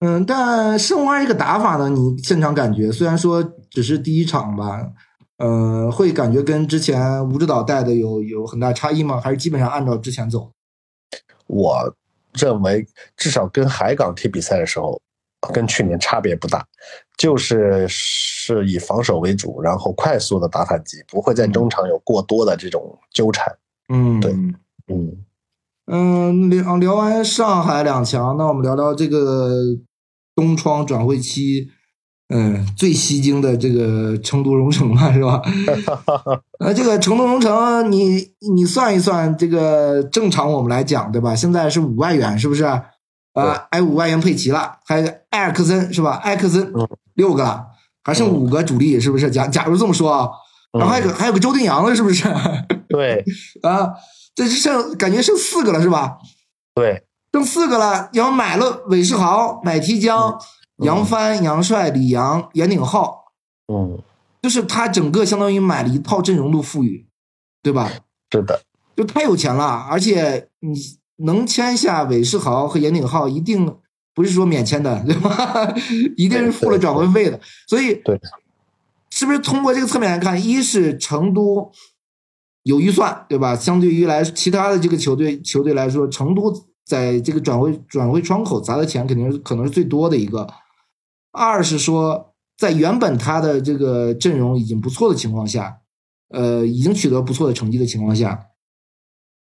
[0.00, 4.92] 嗯，但申花这个打法呢，你现场感觉虽然说只是第一场吧，
[5.38, 9.20] 呃，会感觉跟之前吴指导带的有有很大差异吗？
[9.20, 10.52] 还是基本上按照之前走？
[11.46, 11.94] 我
[12.34, 15.00] 认为至少跟海港踢比赛的时候。
[15.54, 16.66] 跟去年差别不大，
[17.16, 23.46] 就是是以防守为主，然后快速的打反击，不会在中场有过多的这种纠缠。
[23.88, 24.32] 嗯，对，
[24.88, 25.24] 嗯
[25.86, 29.48] 嗯，聊聊完上海两强，那我们聊聊这个
[30.34, 31.70] 东窗转会期，
[32.28, 35.40] 嗯，最吸睛的这个成都蓉城嘛， 是吧？
[36.60, 41.34] 呃，这个成都蓉城，你你算一算，这个正常我们来讲，对吧？
[41.34, 42.64] 现在是五万元，是不是？
[42.64, 46.20] 啊，哎五万元配齐了，还有埃尔克森是吧？
[46.24, 46.72] 埃克森
[47.14, 47.64] 六个了，
[48.02, 49.30] 还剩五个主力，是不是？
[49.30, 50.28] 假假如这么说啊，
[50.78, 52.28] 然后还有个还有个周定洋了，是不是？
[52.88, 53.24] 对
[53.62, 53.94] 啊，
[54.34, 56.18] 这剩感觉剩四个了，是吧？
[56.74, 58.08] 对，剩四个了。
[58.12, 60.38] 要买了韦世豪、买提江、
[60.78, 63.32] 杨帆、杨帅、李阳、严鼎浩，
[63.72, 63.98] 嗯，
[64.42, 67.06] 就是他整个相当于买了一套阵容都富裕，
[67.62, 67.90] 对吧？
[68.32, 68.62] 是的，
[68.96, 70.98] 就太有钱了，而且你。
[71.20, 73.74] 能签下韦世豪和严鼎浩，一定
[74.14, 75.74] 不是说免签的，对吧？
[76.16, 77.40] 一定是付了转会费的。
[77.66, 78.16] 所以，对，
[79.10, 81.72] 是不是通过这个侧面来看，一是成都
[82.62, 83.56] 有预算，对吧？
[83.56, 86.54] 相对于来其他的这个球队球队来说，成都
[86.86, 90.46] 在这个转会转会窗口砸的钱肯定是可能是最多的一个。
[91.38, 95.80] 二是说，在原本他的这个阵容已经不错的情况下，
[96.30, 98.48] 呃，已经取得不错的成绩的情况下。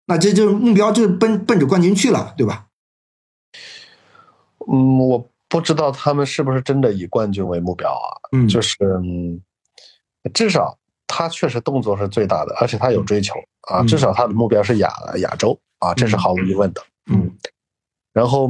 [0.05, 2.67] 那这就是目标，就是奔奔着冠军去了，对吧？
[4.67, 8.09] 嗯，我不知道他们是不是真的以冠军为目标啊？
[8.31, 8.77] 嗯，就是
[10.33, 13.35] 至少他确实动作是最大的，而且他有追求
[13.69, 13.83] 啊。
[13.83, 16.81] 至少他的目标是亚亚洲啊，这是毫无疑问的。
[17.05, 17.37] 嗯，
[18.13, 18.49] 然后，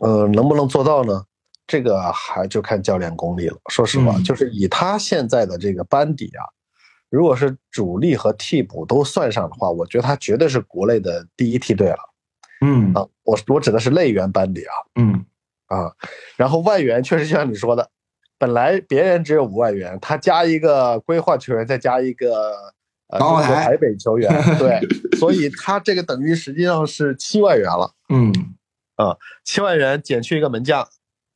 [0.00, 1.24] 呃，能不能做到呢？
[1.66, 3.56] 这个还就看教练功力了。
[3.70, 6.44] 说实话，就是以他现在的这个班底啊。
[7.08, 11.98] 如果是主力和替补都算上的话，我觉得他绝对是国内的第一梯队了。
[12.60, 14.74] 嗯啊，我我指的是内援班底啊。
[14.96, 15.24] 嗯
[15.66, 15.92] 啊，
[16.36, 17.90] 然后外援确实就像你说的，
[18.38, 22.54] 本来别人只有五外援，他加一个规划球员，再加一个
[23.08, 24.80] 呃台北球员，对，
[25.18, 27.92] 所以他这个等于实际上是七外援了。
[28.08, 28.32] 嗯
[28.96, 30.86] 啊，七万元减去一个门将，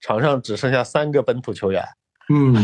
[0.00, 1.84] 场上只剩下三个本土球员，
[2.28, 2.54] 嗯，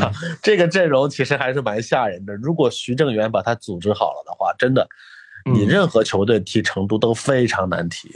[0.42, 2.34] 这个阵容其实还是蛮吓人的。
[2.36, 4.88] 如果徐正源把他组织好了的话，真的，
[5.52, 8.08] 你嗯任何球队踢成都都非常难踢。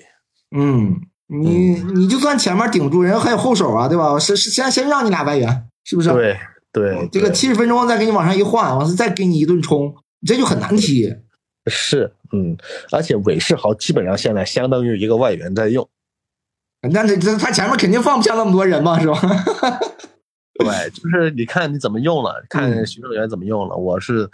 [0.57, 4.19] 嗯，你你就算前面顶住，人还有后手啊，对吧？
[4.19, 6.11] 是是，先先让你俩外援，是不是？
[6.13, 6.39] 对
[6.73, 9.95] 对，这个对七十分钟再给你往上一换，完了再给你一顿冲，
[10.27, 11.15] 这就很难踢。
[11.67, 12.57] 是嗯，
[12.91, 15.89] 而且韦世豪基本上现在相当于一个外援在用。
[16.83, 19.21] 那这这他前面肯定放不下那么多人嘛，是吧？
[20.59, 23.77] 对，就是你看你怎么用了，看嗯徐正源怎么用了。
[23.77, 24.31] 我是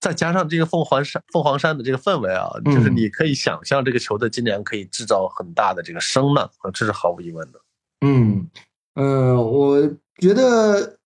[0.00, 7.60] 再加上这个凤凰山凤凰山的这个氛围啊，就是嗯你可以想象这个球队今年可以制造很大的这个声浪啊，这是毫无疑问的。
[8.00, 8.48] 嗯，
[8.94, 9.80] 呃，我
[10.18, 10.98] 觉得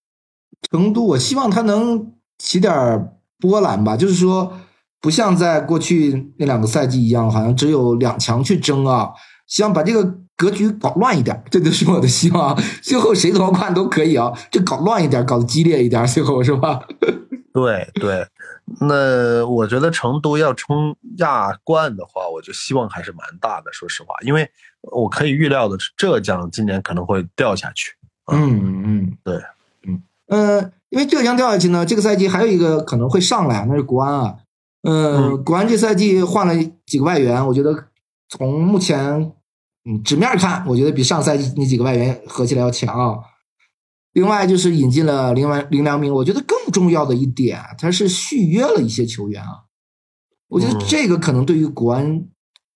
[0.70, 4.59] 成都，我希望他能起点儿波澜吧，就是说，
[5.00, 9.11] 不像在过去那两个赛季一样，好像只有两强去争啊，
[9.46, 12.62] 希望把这个格局搞乱一点，这就是我的希望啊。
[12.80, 16.80] 最后谁夺冠都可以啊，就搞乱一点，搞得激烈一点，最后是吧？
[17.53, 18.24] 对对，
[18.80, 23.72] 那我觉得成都要冲亚冠的话，我就希望还是蛮大的。
[23.72, 24.49] 说实话，因为
[24.93, 27.95] 我可以预料的是，浙江今年可能会掉下去。
[28.30, 29.43] 嗯嗯，对，
[29.89, 34.36] 嗯呃，因为浙江掉下去呢，这个赛季还有一个可能会上来，那是国安啊。
[34.82, 36.55] 呃，嗯国安这赛季换了
[36.86, 37.86] 几个外援，我觉得
[38.28, 39.32] 从目前
[39.89, 43.16] 嗯纸面看，我觉得比上赛季那几个外援合起来要强啊。
[44.12, 49.64] 另外就是引进了林完林良铭，我觉得更重要的一点，他是续约了一些球员啊。
[50.49, 52.24] 我觉得嗯这个可能对于国安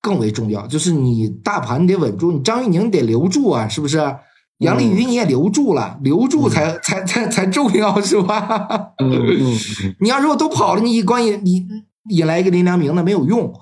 [0.01, 3.99] 更为重要，就是你大盘你得稳住，你张玉宁得留住啊，是不是？
[4.59, 8.93] 杨丽瑜你也留住了，留住才才才才重要是吧？
[9.99, 11.67] 你要如果都跑了，你一关引你
[12.11, 13.53] 引来一个林良铭，那没有用。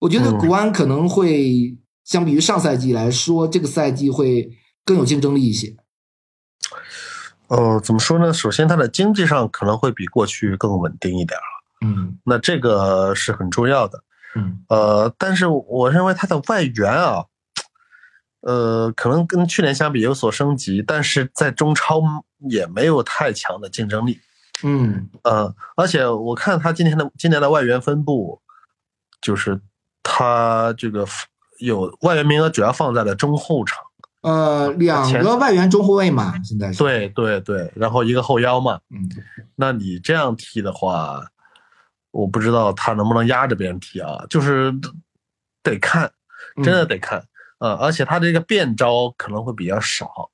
[0.00, 1.74] 我觉得嗯国安可能会
[2.04, 4.50] 相比于上赛季来说，这个赛季会
[4.84, 5.76] 更有竞争力一些。
[7.48, 8.32] 呃，怎么说呢？
[8.32, 11.44] 首先，它的经济上可能会比过去更稳定一点儿，
[11.84, 14.02] 嗯那这个是很重要的。
[14.34, 17.26] 嗯呃，但是我认为它的外援啊，
[18.40, 22.00] 呃，可能跟去年相比有所升级，但是在中超
[22.48, 24.18] 也没有太强的竞争力。
[24.64, 28.40] 嗯呃，而且我看他今天的今年的外援分布，
[29.20, 29.60] 就是
[30.02, 31.06] 他这个
[31.62, 33.78] 有外援名额主要放在了中后场。
[34.22, 38.78] 呃，两个外援中后卫嘛，现在是对对对，然后一个后腰嘛。
[38.90, 39.08] 嗯
[39.56, 41.20] 那你这样踢的话，
[42.12, 44.72] 我不知道他能不能压着别人踢啊，就是
[45.62, 46.12] 得看，
[46.56, 47.24] 嗯真的得看。
[47.58, 50.30] 呃，而且他这个变招可能会比较少。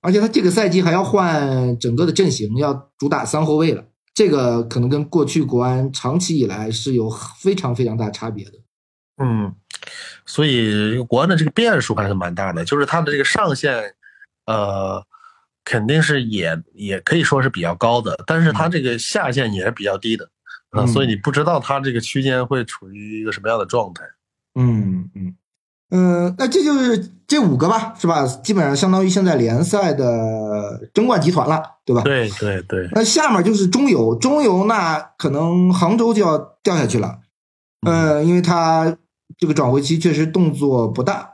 [0.00, 3.84] 而且他这个赛季还要换整个的阵型，要主打三后卫了。
[4.14, 7.08] 这个可能跟过去国安长期以来是有
[7.38, 8.52] 非常非常大差别的。
[9.22, 9.54] 嗯，
[10.26, 13.94] 所以国安的这个变数还是蛮大的，就是它的这个上限，
[14.46, 15.04] 呃，
[15.64, 20.24] 肯定是也也可以说是比较高的，但是它这个下限也是比较低的，
[20.70, 24.04] 啊、嗯所以你不知道它这个区间会处于一个什么样的状态。
[24.54, 25.34] 嗯嗯
[25.94, 28.26] 嗯，那这就是这五个吧，是吧？
[28.26, 32.00] 基本上相当于现在联赛的争冠集团了，对吧？。
[32.02, 37.18] 对对对，那下面就是中游，中游那可能杭州就要掉下去了，
[37.86, 38.96] 呃，因为它
[39.42, 41.32] 这个转会期确实动作不大。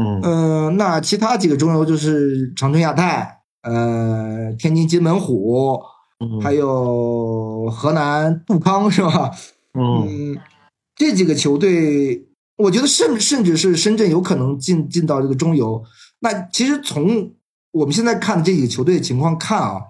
[0.00, 5.80] 嗯嗯、那其他几个中游就是长春亚泰，呃，天津津门虎，
[6.20, 9.32] 嗯，还有河南杜康，是吧？
[9.74, 10.38] 嗯嗯，
[10.94, 12.28] 这几个球队，
[12.58, 15.82] 我觉得甚甚至是深圳有可能进进到这个中游。
[16.20, 17.32] 那其实从
[17.72, 19.82] 我们现在看这几个球队的情况看啊，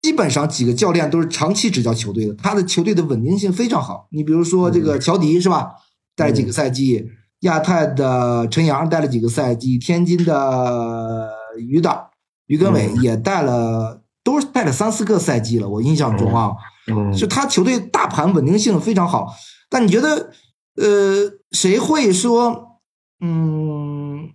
[0.00, 4.08] 基本上几个教练都是长期执教球队的，他的球队的稳定性非常好。
[4.12, 5.72] 你比如说这个乔迪是吧，
[6.14, 7.04] 带几个赛季；
[7.40, 12.10] 亚太的陈阳带了几个赛季；天津的于导
[12.46, 15.68] 于根伟嗯也带了，都是带了三四个赛季了。
[15.68, 16.52] 我印象中啊。
[16.86, 19.32] 嗯，就他球队大盘稳定性非常好，
[19.68, 20.32] 但你觉得，
[20.74, 22.80] 呃，谁会说，
[23.20, 24.32] 嗯，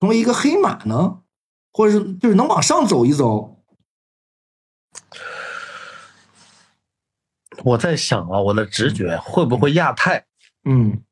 [0.00, 1.18] 成为一个黑马呢？
[1.72, 3.62] 或者是就是能往上走一走？
[7.62, 10.26] 我在想啊，我的直觉会不会亚太？
[10.64, 11.02] 嗯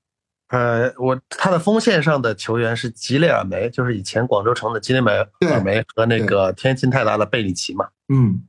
[0.49, 7.89] 呃，我他的锋线上的球员是吉列尔梅，就是以前广州城的吉列尔对梅和那个天津泰达的贝里奇嘛。
[8.13, 8.43] 嗯，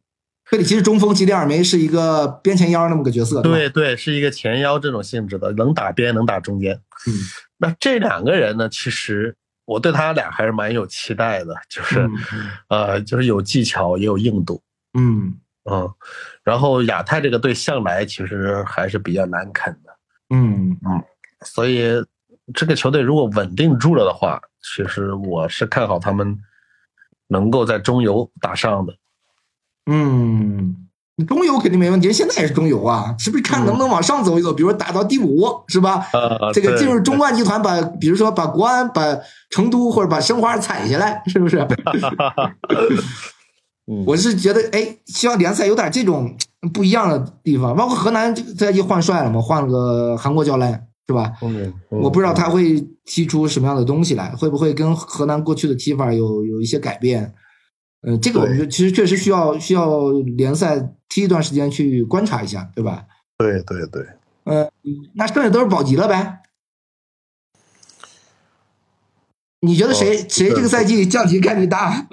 [0.51, 6.75] 贝里奇是中锋，吉列尔梅是一个边前腰那么个角色，对对，是一个前腰这种性质的，能打边能打中间。
[7.07, 7.13] 嗯
[7.59, 9.35] 那这两个人呢，其实
[9.65, 14.61] 我对他俩还是蛮有期待的，就是、嗯呃，就是有技巧也有硬度。
[14.93, 15.33] 嗯
[15.69, 15.91] 嗯，
[16.43, 19.86] 然后亚太这个队向来其实还是比较难啃的，
[20.29, 21.03] 嗯嗯
[21.45, 21.87] 所以
[22.53, 26.37] 这个球队如果稳定住了的话，其实我是看好他们
[27.27, 28.93] 能够在中游打上的。
[29.85, 30.87] 嗯，
[31.27, 34.53] 中游肯定没问题，现在也是中游啊，是不是看能不能往上走一走？
[34.53, 36.05] 比如说打到第五，是吧？
[36.13, 39.01] 呃，这个进入中冠集团把，比如说把国安、把
[39.49, 41.59] 成都或者把申花踩下来，是不是？
[43.89, 46.35] 嗯我是觉得，哎，希望联赛有点这种
[46.73, 51.33] 不一样的地方，包括河南这个赛季换帅了嘛，换了个韩国教练，是吧？
[51.41, 57.33] 嗯，我不知道他会踢出什么样的东西来，会不会跟河南过去的踢法有有一些改变？
[58.01, 63.05] 呃，这个我们就其实确实需要需要联赛踢一段时间去观察一下，对吧？
[63.37, 64.05] 对对对，
[64.43, 64.69] 呃，
[65.15, 66.39] 那剩下都是保级了呗。
[69.61, 72.07] 你觉得谁、哦谁这个赛季降级概率大？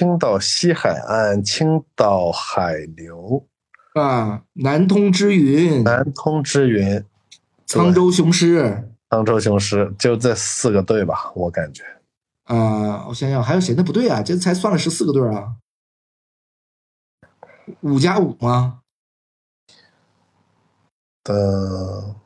[0.00, 3.46] 青岛西海岸、青岛海流、
[3.92, 7.04] 啊，南通之云、南通之云、
[7.66, 8.88] 沧州雄狮。
[9.10, 11.84] 沧州雄狮，就这四个队吧，我感觉。
[12.44, 13.74] 啊，我想想还有谁？
[13.76, 15.56] 那不对啊，这才算了十四个队啊，
[17.82, 18.80] 五加五吗？
[21.24, 22.16] 呃，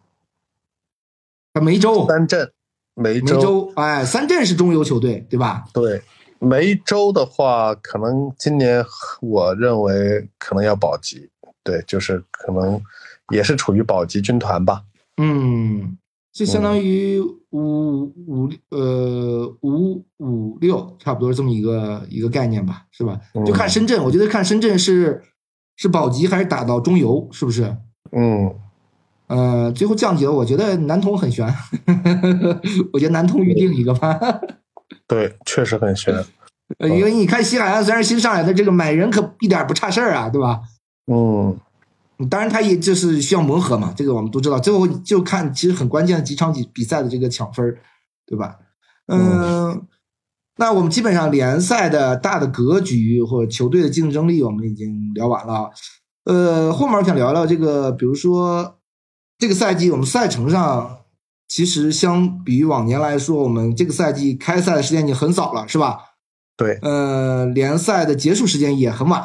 [1.55, 2.53] 啊，梅州，三镇、
[2.95, 5.65] 梅梅，州，哎，三镇是中游球队，对吧？
[5.73, 6.01] 对，
[6.45, 8.85] 梅州的话，可能今年
[9.21, 11.29] 我认为可能要保级，
[11.63, 12.81] 对，就是可能
[13.31, 14.83] 也是处于保级军团吧。
[15.17, 15.97] 嗯，
[16.33, 17.21] 就相当于
[17.51, 23.21] 五五呃五五六，差不多是这么一个一个概念吧，是吧？
[23.47, 25.23] 就看嗯深圳，我觉得看深圳是
[25.77, 27.77] 是保级还是打到中游，是不是？
[28.13, 28.55] 嗯，
[29.29, 31.47] 呃，最后降级了，我觉得南通很悬，
[32.93, 34.19] 我觉得南通预定一个吧。
[35.07, 36.25] 对，确实很悬。
[36.79, 40.61] 呃，因为你看西海岸虽然新上来的这个买人可一点不差事儿啊，对吧？
[41.13, 41.59] 嗯，
[42.31, 44.59] 当然，他也就是需要磨合嘛，这个我们都知道。
[44.59, 47.79] 最后就看其实很关键的几场比比赛的这个抢分儿，
[48.25, 48.57] 对吧？
[49.09, 49.87] 嗯，
[50.57, 55.71] 那我们基本上联赛的大的格局或者球队的竞争力，我们已经聊完了。
[56.25, 58.79] 呃，后面我想聊聊这个，比如说
[59.37, 61.01] 这个赛季我们赛程上，
[61.49, 65.99] 其实相比于往年来说，我们这个赛季开赛的时间已经很早了，是吧？
[66.57, 69.21] 对，呃，联赛的结束时间也很晚，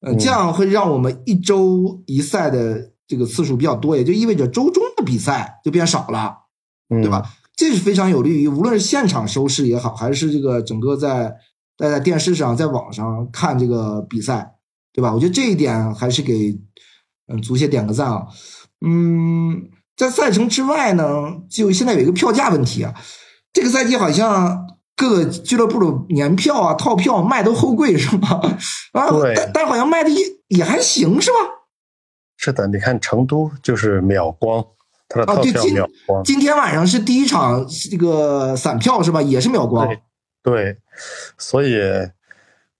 [0.00, 6.36] 呃，嗯这样会让我们一周一赛的这个次数比较多，也就意味着周中的比赛就变少了，
[6.88, 7.22] 嗯对吧？？
[7.56, 11.34] 这是非常有利于无论是现场收视也好，还是这个整个在
[11.76, 14.54] 在在电视上、在网上看这个比赛，
[14.92, 15.12] 对吧？
[15.12, 16.58] 我觉得这一点还是给
[17.26, 18.26] 嗯足协点个赞啊。
[18.80, 19.68] 嗯，
[20.00, 21.04] 在赛程之外呢，
[21.50, 22.94] 就现在有一个票价问题啊，
[23.52, 28.40] 这个赛季好像各个俱乐部的年票啊、套票卖都后贵，是吧？
[28.92, 31.36] 啊，对但但好像卖的也也还行，是吧？
[32.38, 34.64] 是的，你看成都就是秒光，
[35.06, 36.24] 它的套票啊对今秒光。
[36.24, 39.20] 今天晚上是第一场这个散票是吧？
[39.20, 39.86] 也是秒光。
[39.86, 40.00] 对
[40.42, 40.78] 对，
[41.36, 41.78] 所以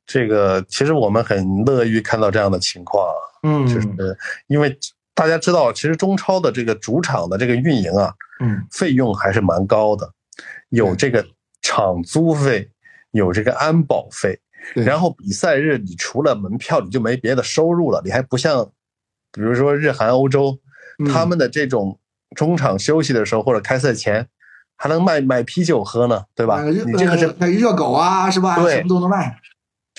[0.07, 3.13] 这个其实我们很乐于看到这样的情况啊，
[3.43, 3.87] 嗯，就是
[4.47, 4.75] 因为
[5.21, 8.11] 大家知道，其实中超的这个主场的这个运营啊，
[8.41, 10.11] 嗯费用还是蛮高的，
[10.71, 11.23] 有这个
[11.61, 12.71] 场租费，
[13.11, 14.41] 有这个安保费，
[14.75, 18.65] 然后比赛日你除了门票你就没别的收入了，你还不像，
[19.31, 20.59] 比如说日韩欧洲，
[20.99, 22.01] 嗯他们的这种
[22.35, 24.27] 中场休息的时候或者开赛前，
[24.75, 26.63] 还能卖买啤酒喝呢，对吧？
[26.63, 28.57] 你这个是热狗啊，是吧？
[28.57, 29.39] 对什么都能卖。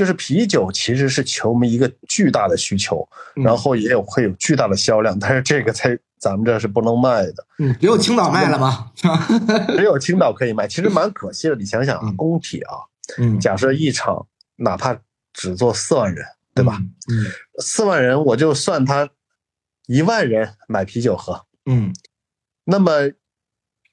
[0.02, 8.92] 就是啤酒其实是球迷一个巨大的需求，嗯然后也有会有巨大的销量，但是这个在咱们这是不能卖的，嗯，只有青岛卖了吗，
[9.78, 11.56] 只有青岛可以卖，其实蛮可惜的。
[11.56, 12.74] 你想想啊嗯，工体啊，
[13.20, 14.26] 嗯，假设一场
[14.56, 15.00] 哪怕
[15.34, 16.26] 只做四万人，
[16.56, 16.80] 对吧？
[17.12, 17.28] 嗯？
[17.60, 19.08] 四万人我就算他
[19.86, 21.94] 一万人买啤酒喝，嗯
[22.64, 23.12] 那么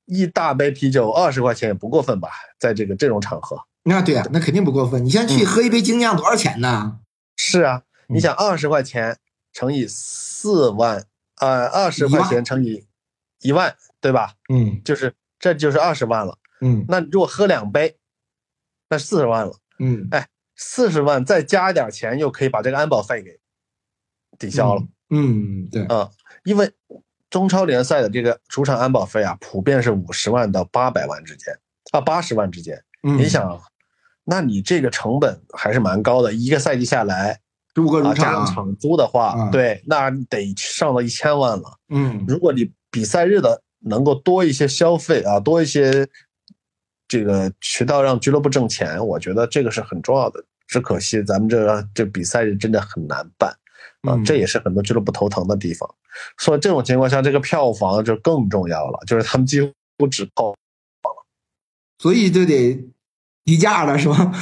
[0.06, 2.30] 一大杯啤酒二十块钱也不过分吧？
[2.58, 5.04] 在这个这种场合，嗯，那对啊，那肯定不过分。
[5.04, 7.00] 你先去嗯喝一杯精酿多少钱呢？
[7.36, 9.18] 是啊，嗯你想二十块钱
[9.52, 11.06] 乘以四万，
[11.40, 12.86] 呃，二十块钱乘以
[13.40, 14.34] 一万，对吧？
[14.52, 16.38] 嗯就是这就是二十万了。
[16.60, 17.96] 嗯那如果喝两杯，
[18.90, 19.56] 那四十万了。
[19.78, 23.38] 嗯，哎四十万再加一点钱，又可以把这个安保费给
[24.38, 24.82] 抵消了。
[25.10, 26.10] 嗯，对，啊、
[26.44, 26.70] 因为
[27.30, 31.56] 中超联赛的这个主场安保费啊，普遍是五十万到八百万之间，
[31.92, 32.82] 啊，八十万之间。
[33.04, 33.62] 嗯，你想，
[34.30, 37.36] 那你这个成本还是蛮高的，一个赛季下来啊，
[37.74, 41.78] 如果入加上场啊，场租的话，啊对，那你得上到一千万了。
[41.88, 46.06] 嗯如果你比赛日的能够多一些消费啊，多一些
[47.06, 50.44] 这个渠道让俱乐部挣钱，我觉得这个是很重要的。
[50.66, 53.50] 只可惜咱们这这比赛日真的很难办。
[54.02, 55.88] 啊，这也是很多俱乐部头疼的地方。
[56.36, 60.54] 所以这种情况下，这个票房就更重要了，就是他们几乎只靠，
[61.98, 62.78] 所以就得
[63.48, 64.30] 低价了，是吧？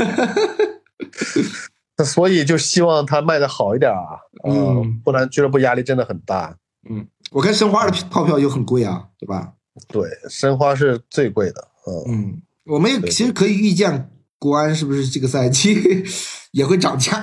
[1.97, 6.57] 那所以就希望他卖的好一点啊，嗯，不然俱乐部压力真的很大。
[6.91, 9.53] 嗯，我看申花的套票就很贵啊，对吧？
[9.87, 11.69] 对，申花是最贵的。
[11.87, 15.81] 嗯嗯，我们也其实可以预见，国安是不是这个赛季
[16.51, 17.21] 也会涨价？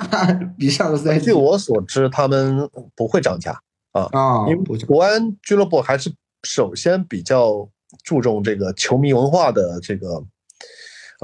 [0.56, 2.66] 比上个赛季，据我所知，他们
[2.96, 3.60] 不会涨价
[3.92, 6.10] 啊啊，因为国安俱乐部还是
[6.44, 7.68] 首先比较
[8.02, 10.24] 注重这个球迷文化的这个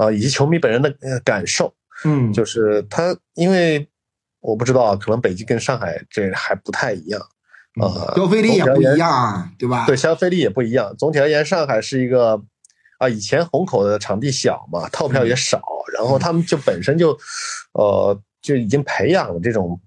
[0.01, 0.91] 啊，以及球迷本人的
[1.23, 1.71] 感受。
[2.03, 3.87] 嗯，就是他，因为
[4.39, 7.21] 我不知道，可能北京跟上海这还不太一样。
[7.79, 9.85] 呃，消费力也不一样，对吧？
[9.85, 10.95] 对，消费力也不一样。
[10.97, 12.41] 总体而言，上海是一个
[12.97, 15.61] 啊，以前虹口的场地小嘛，套票也少，
[15.93, 17.17] 然后他们就本身就
[17.73, 19.79] 呃就已经培养了这种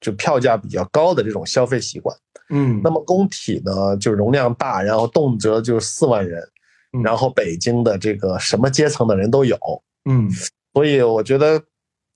[0.00, 2.16] 就票价比较高的这种消费习惯。
[2.48, 6.42] 嗯，那么工体呢，就容量大，然后动辄就四万人，
[7.02, 9.56] 然后北京的这个什么阶层的人都有。
[10.08, 10.28] 嗯，
[10.72, 11.62] 所以我觉得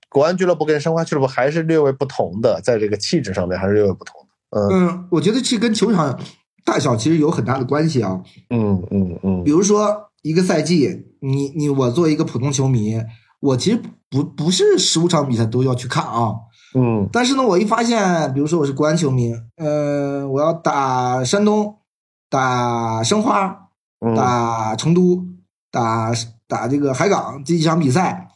[0.09, 4.27] 国安俱乐部跟申花俱乐部还是略微不同的，在这个气质上面还是略微不同。
[4.51, 6.18] 嗯，我觉得这跟球场
[6.64, 8.22] 大小其实有很大的关系啊。
[8.51, 9.45] 嗯嗯嗯。
[9.45, 13.03] 比如说一个赛季，你你我作为一个普通球迷，
[13.41, 16.35] 我其实不不是十五场比赛都要去看啊。
[16.75, 17.09] 嗯。
[17.12, 21.81] 但是呢，我一发现，比如说我是国安球迷，呃，我要打山东，
[22.31, 23.64] 打申花，
[24.17, 25.25] 打成都，
[25.71, 26.13] 打
[26.47, 28.29] 打这个海港这几场比赛，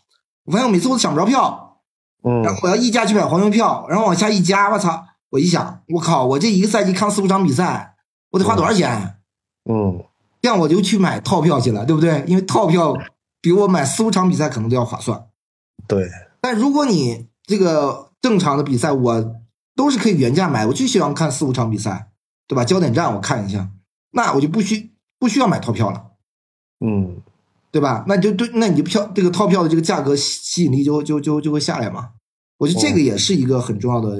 [0.44, 1.80] 我发现我每次我都抢不着票。
[2.22, 2.42] 嗯。
[2.42, 5.04] 然后我要溢价去买黄牛票，然后往下一加，我操！
[5.30, 7.96] 我一想，我靠，我这一个赛季看四五场比赛，
[8.30, 9.16] 我得花多少钱？
[9.68, 10.02] 嗯，
[10.40, 12.24] 这样我就去买套票去了，对不对？
[12.26, 12.96] 因为套票
[13.42, 15.26] 比我买四五场比赛可能都要划算。
[15.86, 16.08] 对。
[16.40, 19.34] 但如果你这个正常的比赛，我
[19.76, 22.08] 都是可以原价买，我就喜欢看四五场比赛，
[22.46, 22.64] 对吧？
[22.64, 23.68] 焦点战我看一下，
[24.12, 26.12] 那我就不需不需要买套票了。
[26.80, 27.20] 嗯，
[27.70, 28.04] 对吧？
[28.06, 32.10] 那就对，那你就票这个套票的这个价格吸引力就就就就会下来嘛。
[32.58, 34.18] 我觉得这个也是一个很重要的。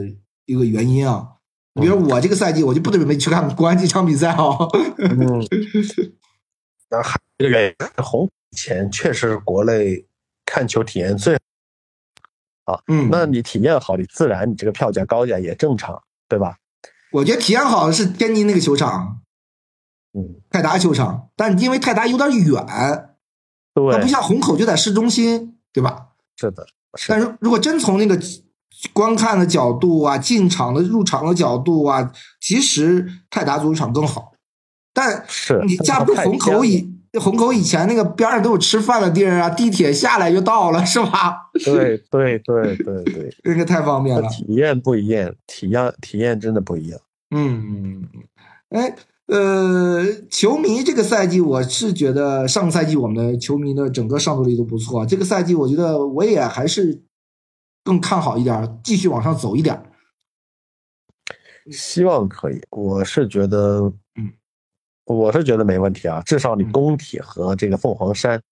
[0.51, 1.29] 一个原因啊，
[1.75, 4.57] 比如我这个赛季我就不准备去看国安这场比赛哦。
[4.97, 5.47] 嗯，
[6.89, 8.27] 那还一个原因，红
[8.57, 10.07] 前确实是国内
[10.47, 11.39] 看球体验最
[12.65, 12.83] 好。
[12.87, 16.57] 嗯，那你体验好，你自然你这个票价高点也正常，对吧？
[17.13, 19.21] 我觉得体验好的是天津那个球场，
[20.15, 22.65] 嗯，泰达球场，但因为泰达有点远，
[23.75, 26.09] 对，它不像虹口就在市中心，对吧？
[26.37, 26.67] 是的，
[27.09, 28.19] 但是如果真从那个。
[28.93, 34.31] 观看的角度啊，进场的入场的角度啊，其实泰达足球场更好，
[34.95, 36.89] 但是你架不住虹口以
[37.19, 41.51] 虹口以前那个边上都有吃饭的地儿啊，地铁下来就到了，是吧？
[41.65, 47.01] 对对对对对，那个太方便了，体验不一样，体验体验真的不一样。
[47.33, 48.07] 嗯，
[48.69, 48.95] 哎，
[49.29, 57.03] 呃，球迷这个赛季，我是觉得上个赛季我们的球迷的整个上座率都不错，这个赛季我觉得我也还是。
[57.85, 59.83] 更看好一点，继续往上走一点。
[61.73, 64.31] 希望可以，我是觉得，嗯，
[65.07, 66.21] 我是觉得没问题啊。
[66.21, 68.43] 至少你工体和这个凤凰山，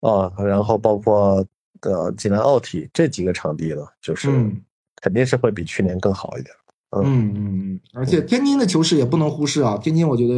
[0.00, 1.44] 啊，然后包括
[1.82, 4.30] 的济南奥体这几个场地了，就是
[4.96, 6.56] 肯定是会比去年更好一点。
[7.02, 10.34] 嗯嗯嗯，而且天津的球市也不能忽视啊，天津我觉得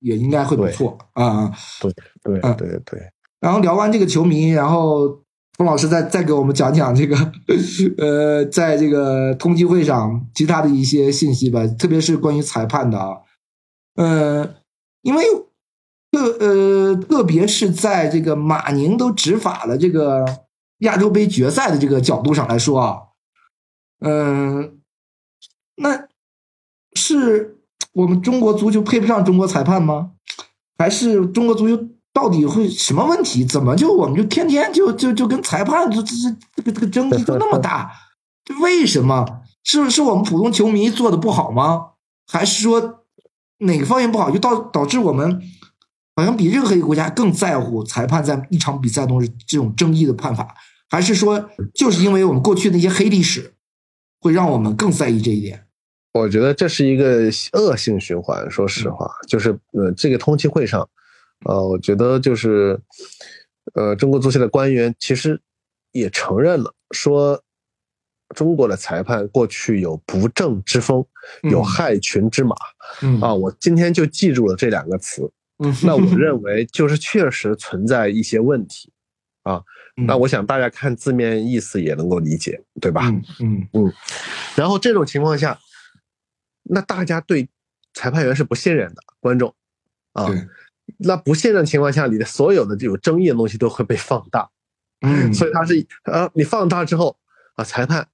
[0.00, 1.52] 也应该会不错啊。
[1.80, 1.92] 对
[2.22, 3.00] 对对对。
[3.40, 5.20] 然后聊完这个球迷，然后。
[5.58, 7.14] 龚老师再再给我们讲讲这个，
[7.98, 13.18] 呃，在这个通缉会上其他的一些信息吧，特别是关于裁判的啊，
[13.96, 14.54] 呃，
[15.02, 15.22] 因为
[16.10, 20.24] 特呃，特别是在这个马宁都执法了这个
[20.78, 22.98] 亚洲杯决赛的这个角度上来说啊，
[24.00, 24.79] 嗯，
[25.80, 26.06] 那
[26.94, 27.58] 是
[27.92, 30.12] 我们中国足球配不上中国裁判吗？
[30.78, 31.88] 还是中国足球？
[32.12, 33.44] 到底会什么问题？
[33.44, 36.12] 怎么就我们就天天就就就跟裁判这这
[36.56, 37.88] 这个这个争议就那么大？
[38.44, 39.42] 这为什么？
[39.62, 41.92] 是是我们普通球迷做的不好吗？
[42.26, 43.04] 还是说
[43.58, 45.40] 哪个方面不好，就导导致我们
[46.16, 50.54] 好像比任何一个国家更在乎裁判在一场比赛中这种争议的判罚？
[50.88, 53.54] 还是说就是因为我们过去那些黑历史，
[54.20, 55.68] 会让我们更在意这一点？
[56.12, 58.50] 我觉得这是一个恶性循环。
[58.50, 60.88] 说实话，就是呃，这个通气会上。
[61.46, 62.78] 呃，我觉得就是，
[63.74, 65.40] 呃，中国足协的官员其实
[65.92, 67.42] 也承认了，说
[68.34, 71.04] 中国的裁判过去有不正之风，
[71.44, 72.54] 有害群之马。
[73.20, 75.30] 啊，我今天就记住了这两个词。
[75.82, 78.92] 那我认为就是确实存在一些问题，
[79.42, 79.56] 啊。
[79.56, 83.10] 嗯那我想大家看字面意思也能够理解，对吧？
[83.40, 83.92] 嗯嗯
[84.54, 85.58] 然后这种情况下，
[86.72, 87.48] 那大家对
[87.94, 89.54] 裁判员是不信任的，观众
[90.12, 90.28] 啊，
[90.98, 94.48] 那不信任情况下，你的所有的这种争议的东西都会被放大，
[95.00, 97.16] 嗯，所以他是呃，你放大之后
[97.54, 98.08] 啊，裁判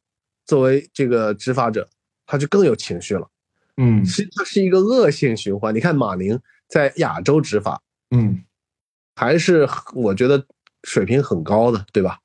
[0.45, 1.89] 作为这个执法者，
[2.27, 3.29] 他就更有情绪了。
[3.79, 5.75] 嗯其实它是一个恶性循环。
[5.75, 8.43] 你看马宁在亚洲执法嗯
[9.15, 10.47] 还是我觉得
[10.85, 12.19] 水平很高的，对吧？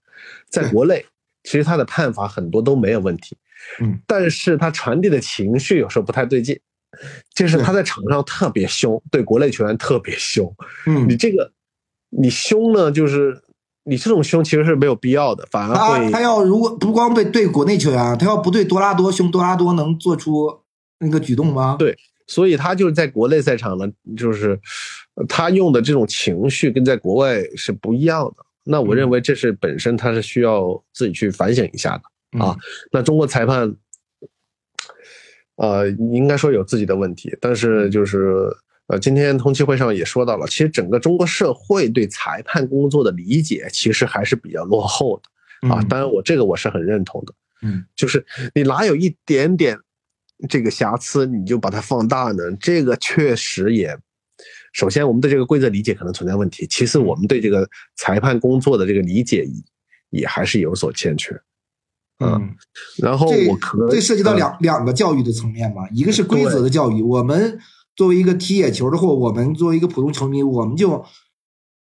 [0.49, 1.05] 在国内，
[1.43, 3.37] 其实他的判罚很多都没有问题，
[3.79, 6.59] 嗯，但是他传递的情绪有时候不太对劲，
[7.33, 10.53] 就是他在场上特别凶，对国内球员特别凶。
[10.87, 11.51] 嗯，你这个
[12.09, 13.41] 你凶呢，就是
[13.83, 20.61] 你这种凶其实是没有必要的，反而他会他要如果不光被对国内球员，他要不对多拉多凶，多拉多能做出
[20.99, 21.75] 那个举动吗？
[21.79, 21.97] 对
[22.27, 23.85] 所以他就是在国内赛场呢，
[24.15, 24.59] 就是
[25.15, 28.45] 呃他用的这种情绪跟在国外是不一样的。
[28.63, 32.03] 那我认为这是本身他是需要自己去反省一下的。
[32.33, 32.57] 嗯啊
[32.91, 33.75] 那中国裁判，
[35.55, 38.47] 呃，应该说有自己的问题，但是就是
[38.87, 45.79] 呃，今天通气会上也说到了，其实整个中国社会对裁判工作的理解其实还是比较落后的啊。
[45.79, 47.33] 嗯当然，我这个我是很认同的。
[47.61, 48.25] 嗯，就是
[48.55, 49.77] 你哪有一点点
[50.49, 52.51] 这个瑕疵，你就把它放大呢？
[52.59, 53.95] 这个确实也，
[54.73, 59.45] 首先我们对这个规则理解可能存在问题，其次我们对这个裁判工作的这个理解
[60.09, 61.39] 也还是有所欠缺。
[62.21, 62.55] 嗯，
[62.97, 64.37] 然后这我可能这涉及到嗯。
[64.37, 67.59] 两两个教育的层面吧，一个是规则的教育，我们
[67.95, 71.03] 作为一个踢野球的，或我们作为一个普通球迷，我们就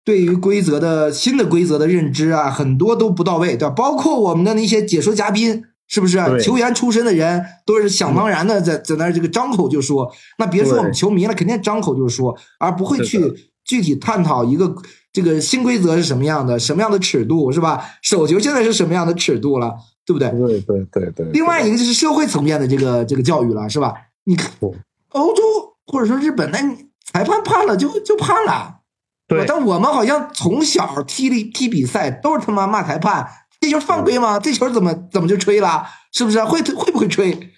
[0.06, 3.70] 对于规则的新的规则的认知啊，很多都不到位，对吧？
[3.72, 6.40] 包括我们的那些解说嘉宾，是不是对。
[6.40, 10.10] 球员出身的人都是想当然的在在那这个张口就说？
[10.40, 13.20] 那别说我们球迷了，肯定张口就说，而不会去
[13.66, 14.74] 具体探讨一个
[15.12, 17.84] 这个新规则是什么样的，什么样的尺度，是吧？
[18.02, 19.76] 手球现在是什么样的尺度了，
[20.08, 20.30] 对不对？
[20.32, 21.26] 对对对对。
[21.34, 23.94] 另外一个就是社会层面的这个这个教育了，是吧？
[24.24, 24.74] 你看嗯
[25.10, 25.44] 欧洲
[25.86, 28.80] 或者说日本，那你裁判判了就就判了，
[29.28, 33.28] 对但我们好像从小踢的踢比赛都是他妈骂裁判，
[33.60, 34.40] 这球犯规吗？
[34.40, 35.86] 这球怎么怎么就吹了？
[36.14, 36.42] 是不是？
[36.46, 37.52] 会会不会吹？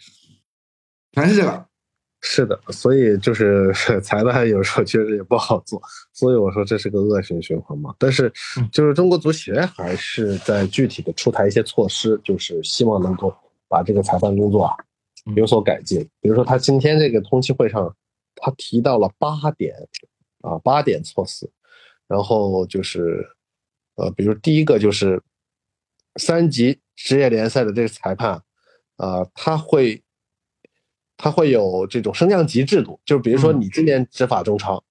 [1.13, 1.68] 全是这个。
[2.21, 3.71] 是的，所以就是
[4.03, 7.95] 裁判有时候确实也不好做，所以我说这是个恶性循环嘛。
[7.97, 13.33] 但是嗯就是中国足协还是在具体的出台一些措施，就是希望能够
[13.69, 14.75] 把这个裁判工作啊
[15.27, 16.05] 嗯有所改进。
[16.19, 17.95] 比如说他今天这个通气会上，
[18.35, 19.73] 他提到了八点
[20.41, 21.49] 啊八点措施，
[22.05, 23.25] 然后就是
[23.95, 25.21] 呃，比如第一个就是
[26.17, 28.43] 三级职业联赛的这个裁判
[28.97, 30.03] 啊、他会。
[31.21, 34.81] 他会有这种升降级制度，就是比如说嗯你今年执法中超，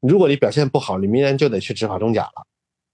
[0.00, 2.46] 如果你表现不好，你明年就得去执法中甲了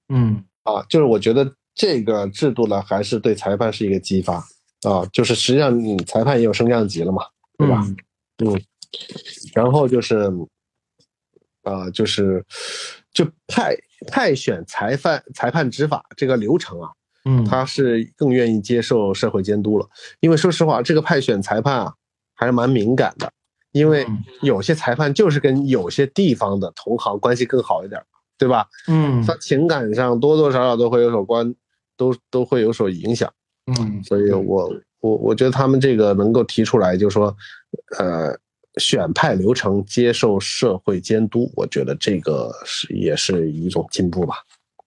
[0.08, 0.82] 嗯啊。
[0.88, 4.36] 就是我觉得这个制度呢，还是对裁判是一个激发
[4.82, 5.04] 啊。
[5.12, 7.22] 就是实际上你裁判也有升降级了嘛，
[7.58, 7.84] 对吧？
[7.86, 7.96] 嗯
[8.46, 8.62] 嗯，
[9.54, 10.32] 然后就是，
[11.64, 12.42] 啊，就是
[13.12, 13.76] 就派
[14.08, 16.90] 派选裁判裁判执法这个流程啊，
[17.26, 19.86] 嗯，他是更愿意接受社会监督了，
[20.20, 21.94] 因为说实话，这个派选裁判啊
[22.34, 23.32] 还是蛮敏感的，
[23.72, 28.00] 因为嗯有些裁判就是跟有些地方的同行关系更好一点，
[28.36, 28.66] 对吧？
[28.88, 31.54] 嗯他情感上多多少少都会有所关，
[31.96, 33.32] 都都会有所影响。
[33.66, 34.70] 嗯所以我
[35.00, 37.34] 我我觉得他们这个能够提出来，就是说，
[37.98, 38.38] 呃，
[38.78, 44.36] 选派流程接受社会监督，我觉得这个是也是一种进步吧。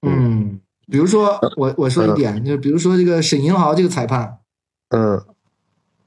[0.06, 0.60] 嗯，
[0.91, 4.39] 比如说我我说一点，就比如说这个沈银豪这个裁判，
[4.89, 5.20] 嗯，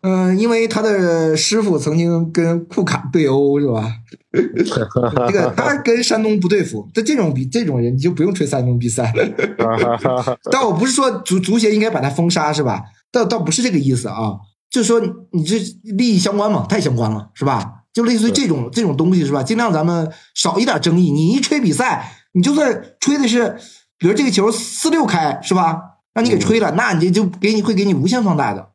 [0.03, 3.92] 嗯，因为他的师傅曾经跟库卡对殴，是吧？
[4.32, 10.38] 这个他跟山东不对付，这这种比这种人你就不用吹山东比赛了。
[10.51, 12.82] 但我不是说足足协应该把他封杀，是吧？
[13.12, 14.38] 倒倒不是这个意思啊，
[14.70, 17.82] 就是说你你这利益相关嘛，太相关了，是吧？
[17.92, 19.42] 就类似于这种这种东西，是吧？
[19.42, 21.11] 尽量咱们少一点争议。
[21.11, 23.59] 你一吹比赛，你就算吹的是，
[23.98, 25.78] 比如这个球四六开，是吧？
[26.14, 28.68] 让你给吹了，那你就给你会给你无限放大的。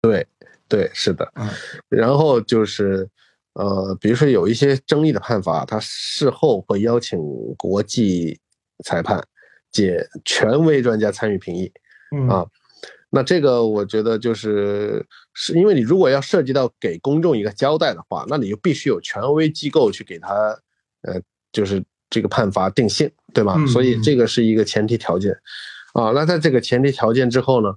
[0.00, 0.26] 对，
[0.92, 1.30] 是的。
[1.36, 1.48] 嗯
[1.88, 3.08] 然后就是，
[3.54, 7.18] 呃，比如说有一些争议的判罚，他事后会邀请
[7.56, 8.40] 国际
[8.84, 9.22] 裁判
[9.70, 11.72] 解权威专家参与评议。
[12.16, 12.46] 嗯啊
[13.14, 20.32] 那这个我觉得就是，是因为你如果要涉及到给公众一个交代的话，那你就必须有权威机构去给他，
[21.02, 21.20] 呃，
[21.52, 23.54] 就是这个判罚定性，对吧？
[23.58, 25.30] 嗯所以这个是一个前提条件，
[25.92, 27.74] 啊，那在这个前提条件之后呢，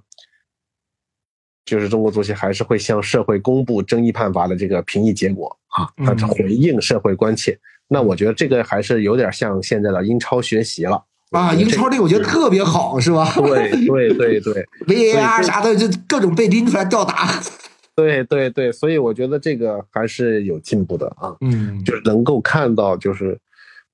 [1.66, 7.58] 就是中国足协还是会向社会公布争议判罚的这个评议结果啊，它是回应社会关切。
[7.88, 13.30] 那我觉得这个还是有点像现在的英超学习了啊，英超这个我觉得特别好，是吧？
[13.34, 17.28] 对对对对， VAR 啥的就各种被拎出来吊打。
[17.96, 23.38] 对对对，所以我觉得这个还是有进步的啊，嗯，就是能够看到，就是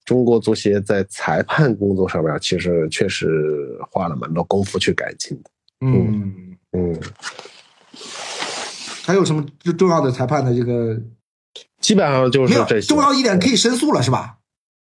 [0.05, 5.51] 中国足协在裁判工作上面，其实确实花了蛮多功夫去改进的。
[5.83, 6.35] 嗯
[6.73, 6.99] 嗯，
[9.05, 9.44] 还有什么
[9.76, 11.00] 重要的裁判的这个？
[11.80, 12.86] 基本上就是这些。
[12.86, 14.38] 重要一点可以申诉了，是吧？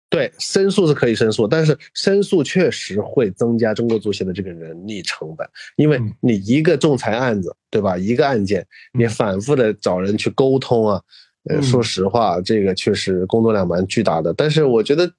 [0.10, 5.46] 对，申诉是可以申诉，但是申诉确实会增加中国足协的这个人力成本，
[5.76, 7.98] 因为你一个仲裁案子，对吧？
[7.98, 11.02] 一个案件，你反复的找人去沟通啊，
[11.50, 14.34] 呃，说实话，这个确实工作量蛮巨大的。
[14.34, 15.12] 但是我觉得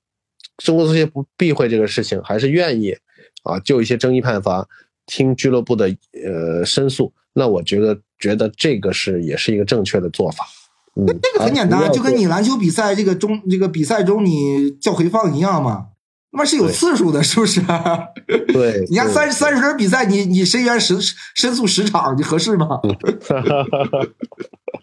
[0.56, 2.96] 中国足协不避讳这个事情，还是愿意
[3.42, 4.66] 啊，就一些争议判罚，
[5.08, 5.88] 听俱乐部的
[6.24, 7.12] 呃申诉。
[7.32, 10.46] 那我觉得，觉得这个是也是一个正确的做法。
[10.94, 15.86] 那这个很简单，就跟你篮球比赛这个中这个比赛中你叫回放一样嘛，
[16.32, 17.60] 那是有次数的，是不是？
[18.52, 20.96] 对，你看三三十轮比赛，你你申冤十
[21.34, 22.66] 申诉十场，你合适吗？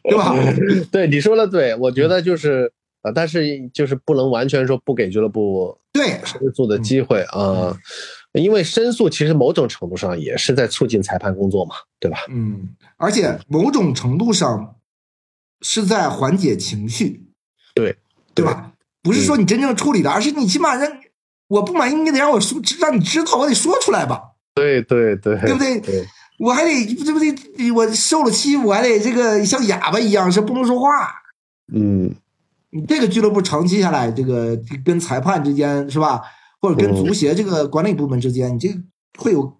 [0.04, 0.34] 对吧？
[0.92, 2.72] 对，你说的对，我觉得就是
[3.02, 7.76] 啊，但是就是不能完全说不给俱乐部对申诉的机会啊，
[8.42, 12.18] 因为申诉其实某种程度上也是在促进裁判工作嘛，对吧？
[12.30, 14.76] 嗯，而且某种程度上。
[15.62, 17.28] 是在缓解情绪，
[17.74, 17.98] 对
[18.36, 18.74] 对吧？
[19.02, 20.88] 不是说你真正处理的，而是你起码让
[21.48, 24.22] 我不满意，你得让我说，让你知道，我得说出来吧。
[24.54, 25.82] 对对对，对不对？
[26.38, 27.72] 我还得对不对？
[27.72, 30.90] 我受了欺负，我还得这个像哑巴一样，是不能说话。
[31.74, 32.14] 嗯，
[32.70, 36.22] 你这个俱乐部长期下来，这个跟裁判之间是吧，
[36.66, 38.70] 或者跟足协这个管理部门之间，你这
[39.20, 39.56] 会有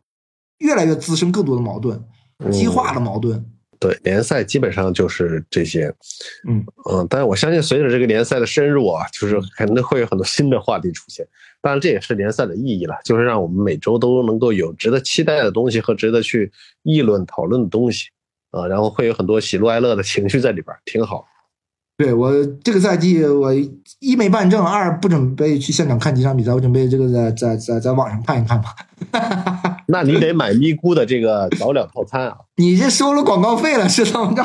[0.58, 2.04] 越来越滋生更多的矛盾，
[2.52, 3.46] 激化的矛盾。
[3.78, 5.94] 对联赛基本上就是这些，
[6.48, 11.28] 嗯嗯，但是我相信随着这个联赛的深入啊，就是肯定会有很多新的话题出现。
[11.62, 16.52] 当然这也是联赛的意义了，就是让我们每周都能够有值得期待的东西和值得去
[16.82, 18.08] 议论讨论的东西
[18.50, 21.28] 啊，然后会有很多喜怒哀乐的情绪在里边，挺好。
[21.98, 22.32] 对我
[22.62, 23.54] 这个赛季，我
[24.00, 28.76] 一没办证，二不准备去现场看几场比赛，我准备这个在在在在网上看一看吧。
[29.88, 32.38] 那你得买咪咕的这个早鸟套餐啊！
[32.58, 34.44] 你这收了广告费了 是怎么着？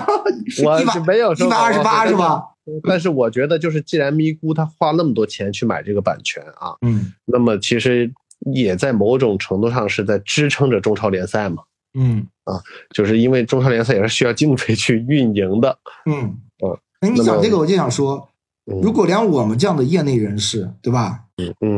[0.65, 2.41] 我是没有收一百二十八是吧？
[2.87, 8.13] 但是我觉得，就是既然咪咕他花那么多钱去买这个版权啊，嗯，那么其实
[8.53, 11.65] 也在某种程度上是在支撑着中超联赛嘛。
[11.99, 12.61] 嗯啊，
[12.95, 15.77] 就是因为中超联赛也是需要经费去运营的。
[16.09, 16.79] 嗯嗯。
[17.01, 18.29] 哎，你讲这个，我就想说，
[18.65, 21.27] 如果连我们这样的业内人士，对吧？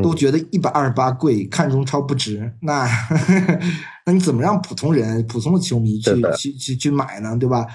[0.02, 2.84] 都觉得一百二十八贵，看中超不值，那
[4.04, 7.36] 那你怎么让普通人、普通的球迷去去去去买呢？
[7.38, 7.66] 对吧？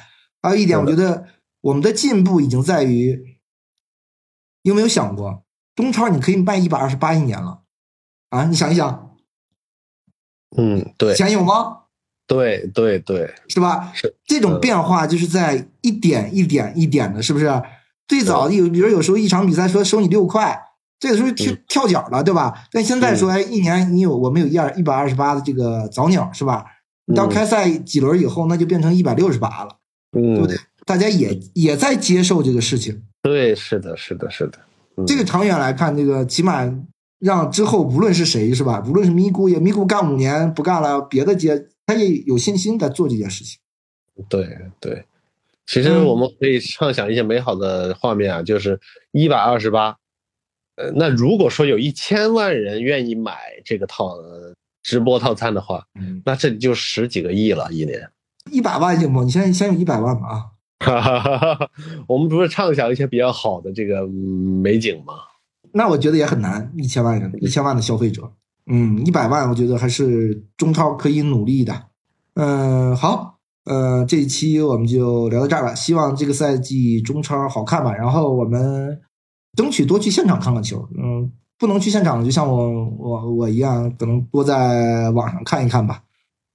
[0.42, 1.26] 还有一点，我觉得
[1.62, 3.38] 我们的进步已经在于，
[4.64, 5.46] 有没有想过，
[5.76, 7.62] 中超你可以卖一百二十八一年了
[8.32, 8.44] 啊？
[8.44, 9.16] 你想一想，
[10.58, 11.84] 嗯，对，钱有吗？
[12.28, 13.90] 对对对，是吧？
[13.94, 17.50] 是这种变化，就是在一点一点一点的，是不是？
[18.08, 20.58] 最早有，比如有时候一场比赛说收你六块，
[21.00, 22.54] 这个时候跳跳脚了，对吧？
[22.72, 26.66] 但现在说，哎，一年你有我们有一二一百二十八的这个早鸟，是吧？
[27.06, 29.78] 你到开赛几轮以后，那就变成一百六十八了，
[30.12, 30.58] 对不对？
[30.86, 33.04] 大家也也在接受这个事情。
[33.22, 34.60] 对，是的，是的，是的。
[35.06, 36.70] 这个长远来看，这个起码
[37.20, 38.84] 让之后无论是谁，是吧？
[38.88, 41.68] 无论是咪咕也咪咕干五年不干了，别的接。
[41.88, 43.60] 他也有信心在做这件事情。
[44.30, 44.48] 对
[44.80, 45.04] 对，
[45.66, 48.80] 其实我们可以畅想一些美好的画面啊，就是
[49.12, 49.98] 一百二十八。
[50.76, 54.16] 呃，那如果说有一千万人愿意买这个套
[54.84, 58.08] 直播套餐的话，嗯，那这里就十几个亿了，一年。
[58.52, 59.24] 一百万行不？
[59.24, 60.46] 你先先有一百万吧啊！
[60.80, 61.72] 哈哈哈哈哈！
[62.08, 65.16] 我们不是畅想一些比较好的这个美景吗？
[65.72, 68.32] 那我觉得也很难，一千万人，一千万的消费者。
[68.70, 71.88] 嗯，一百万，我觉得还是中超可以努力的。
[72.36, 75.76] 嗯，好，呃，这一期我们就聊到这儿了。
[75.76, 79.00] 希望这个赛季中超好看吧，然后我们
[79.56, 80.88] 争取多去现场看看球。
[80.98, 86.04] 嗯，不能去现场的，就像我我我一样，可能多在网上看一看吧。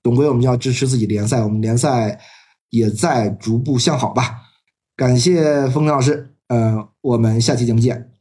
[0.03, 2.21] 总归我们要支持自己联赛，我们联赛
[2.71, 4.39] 也在逐步向好吧。
[4.97, 8.13] 感谢峰哥老师，呃，我们下期节目见。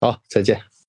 [0.00, 0.69] 好，再见。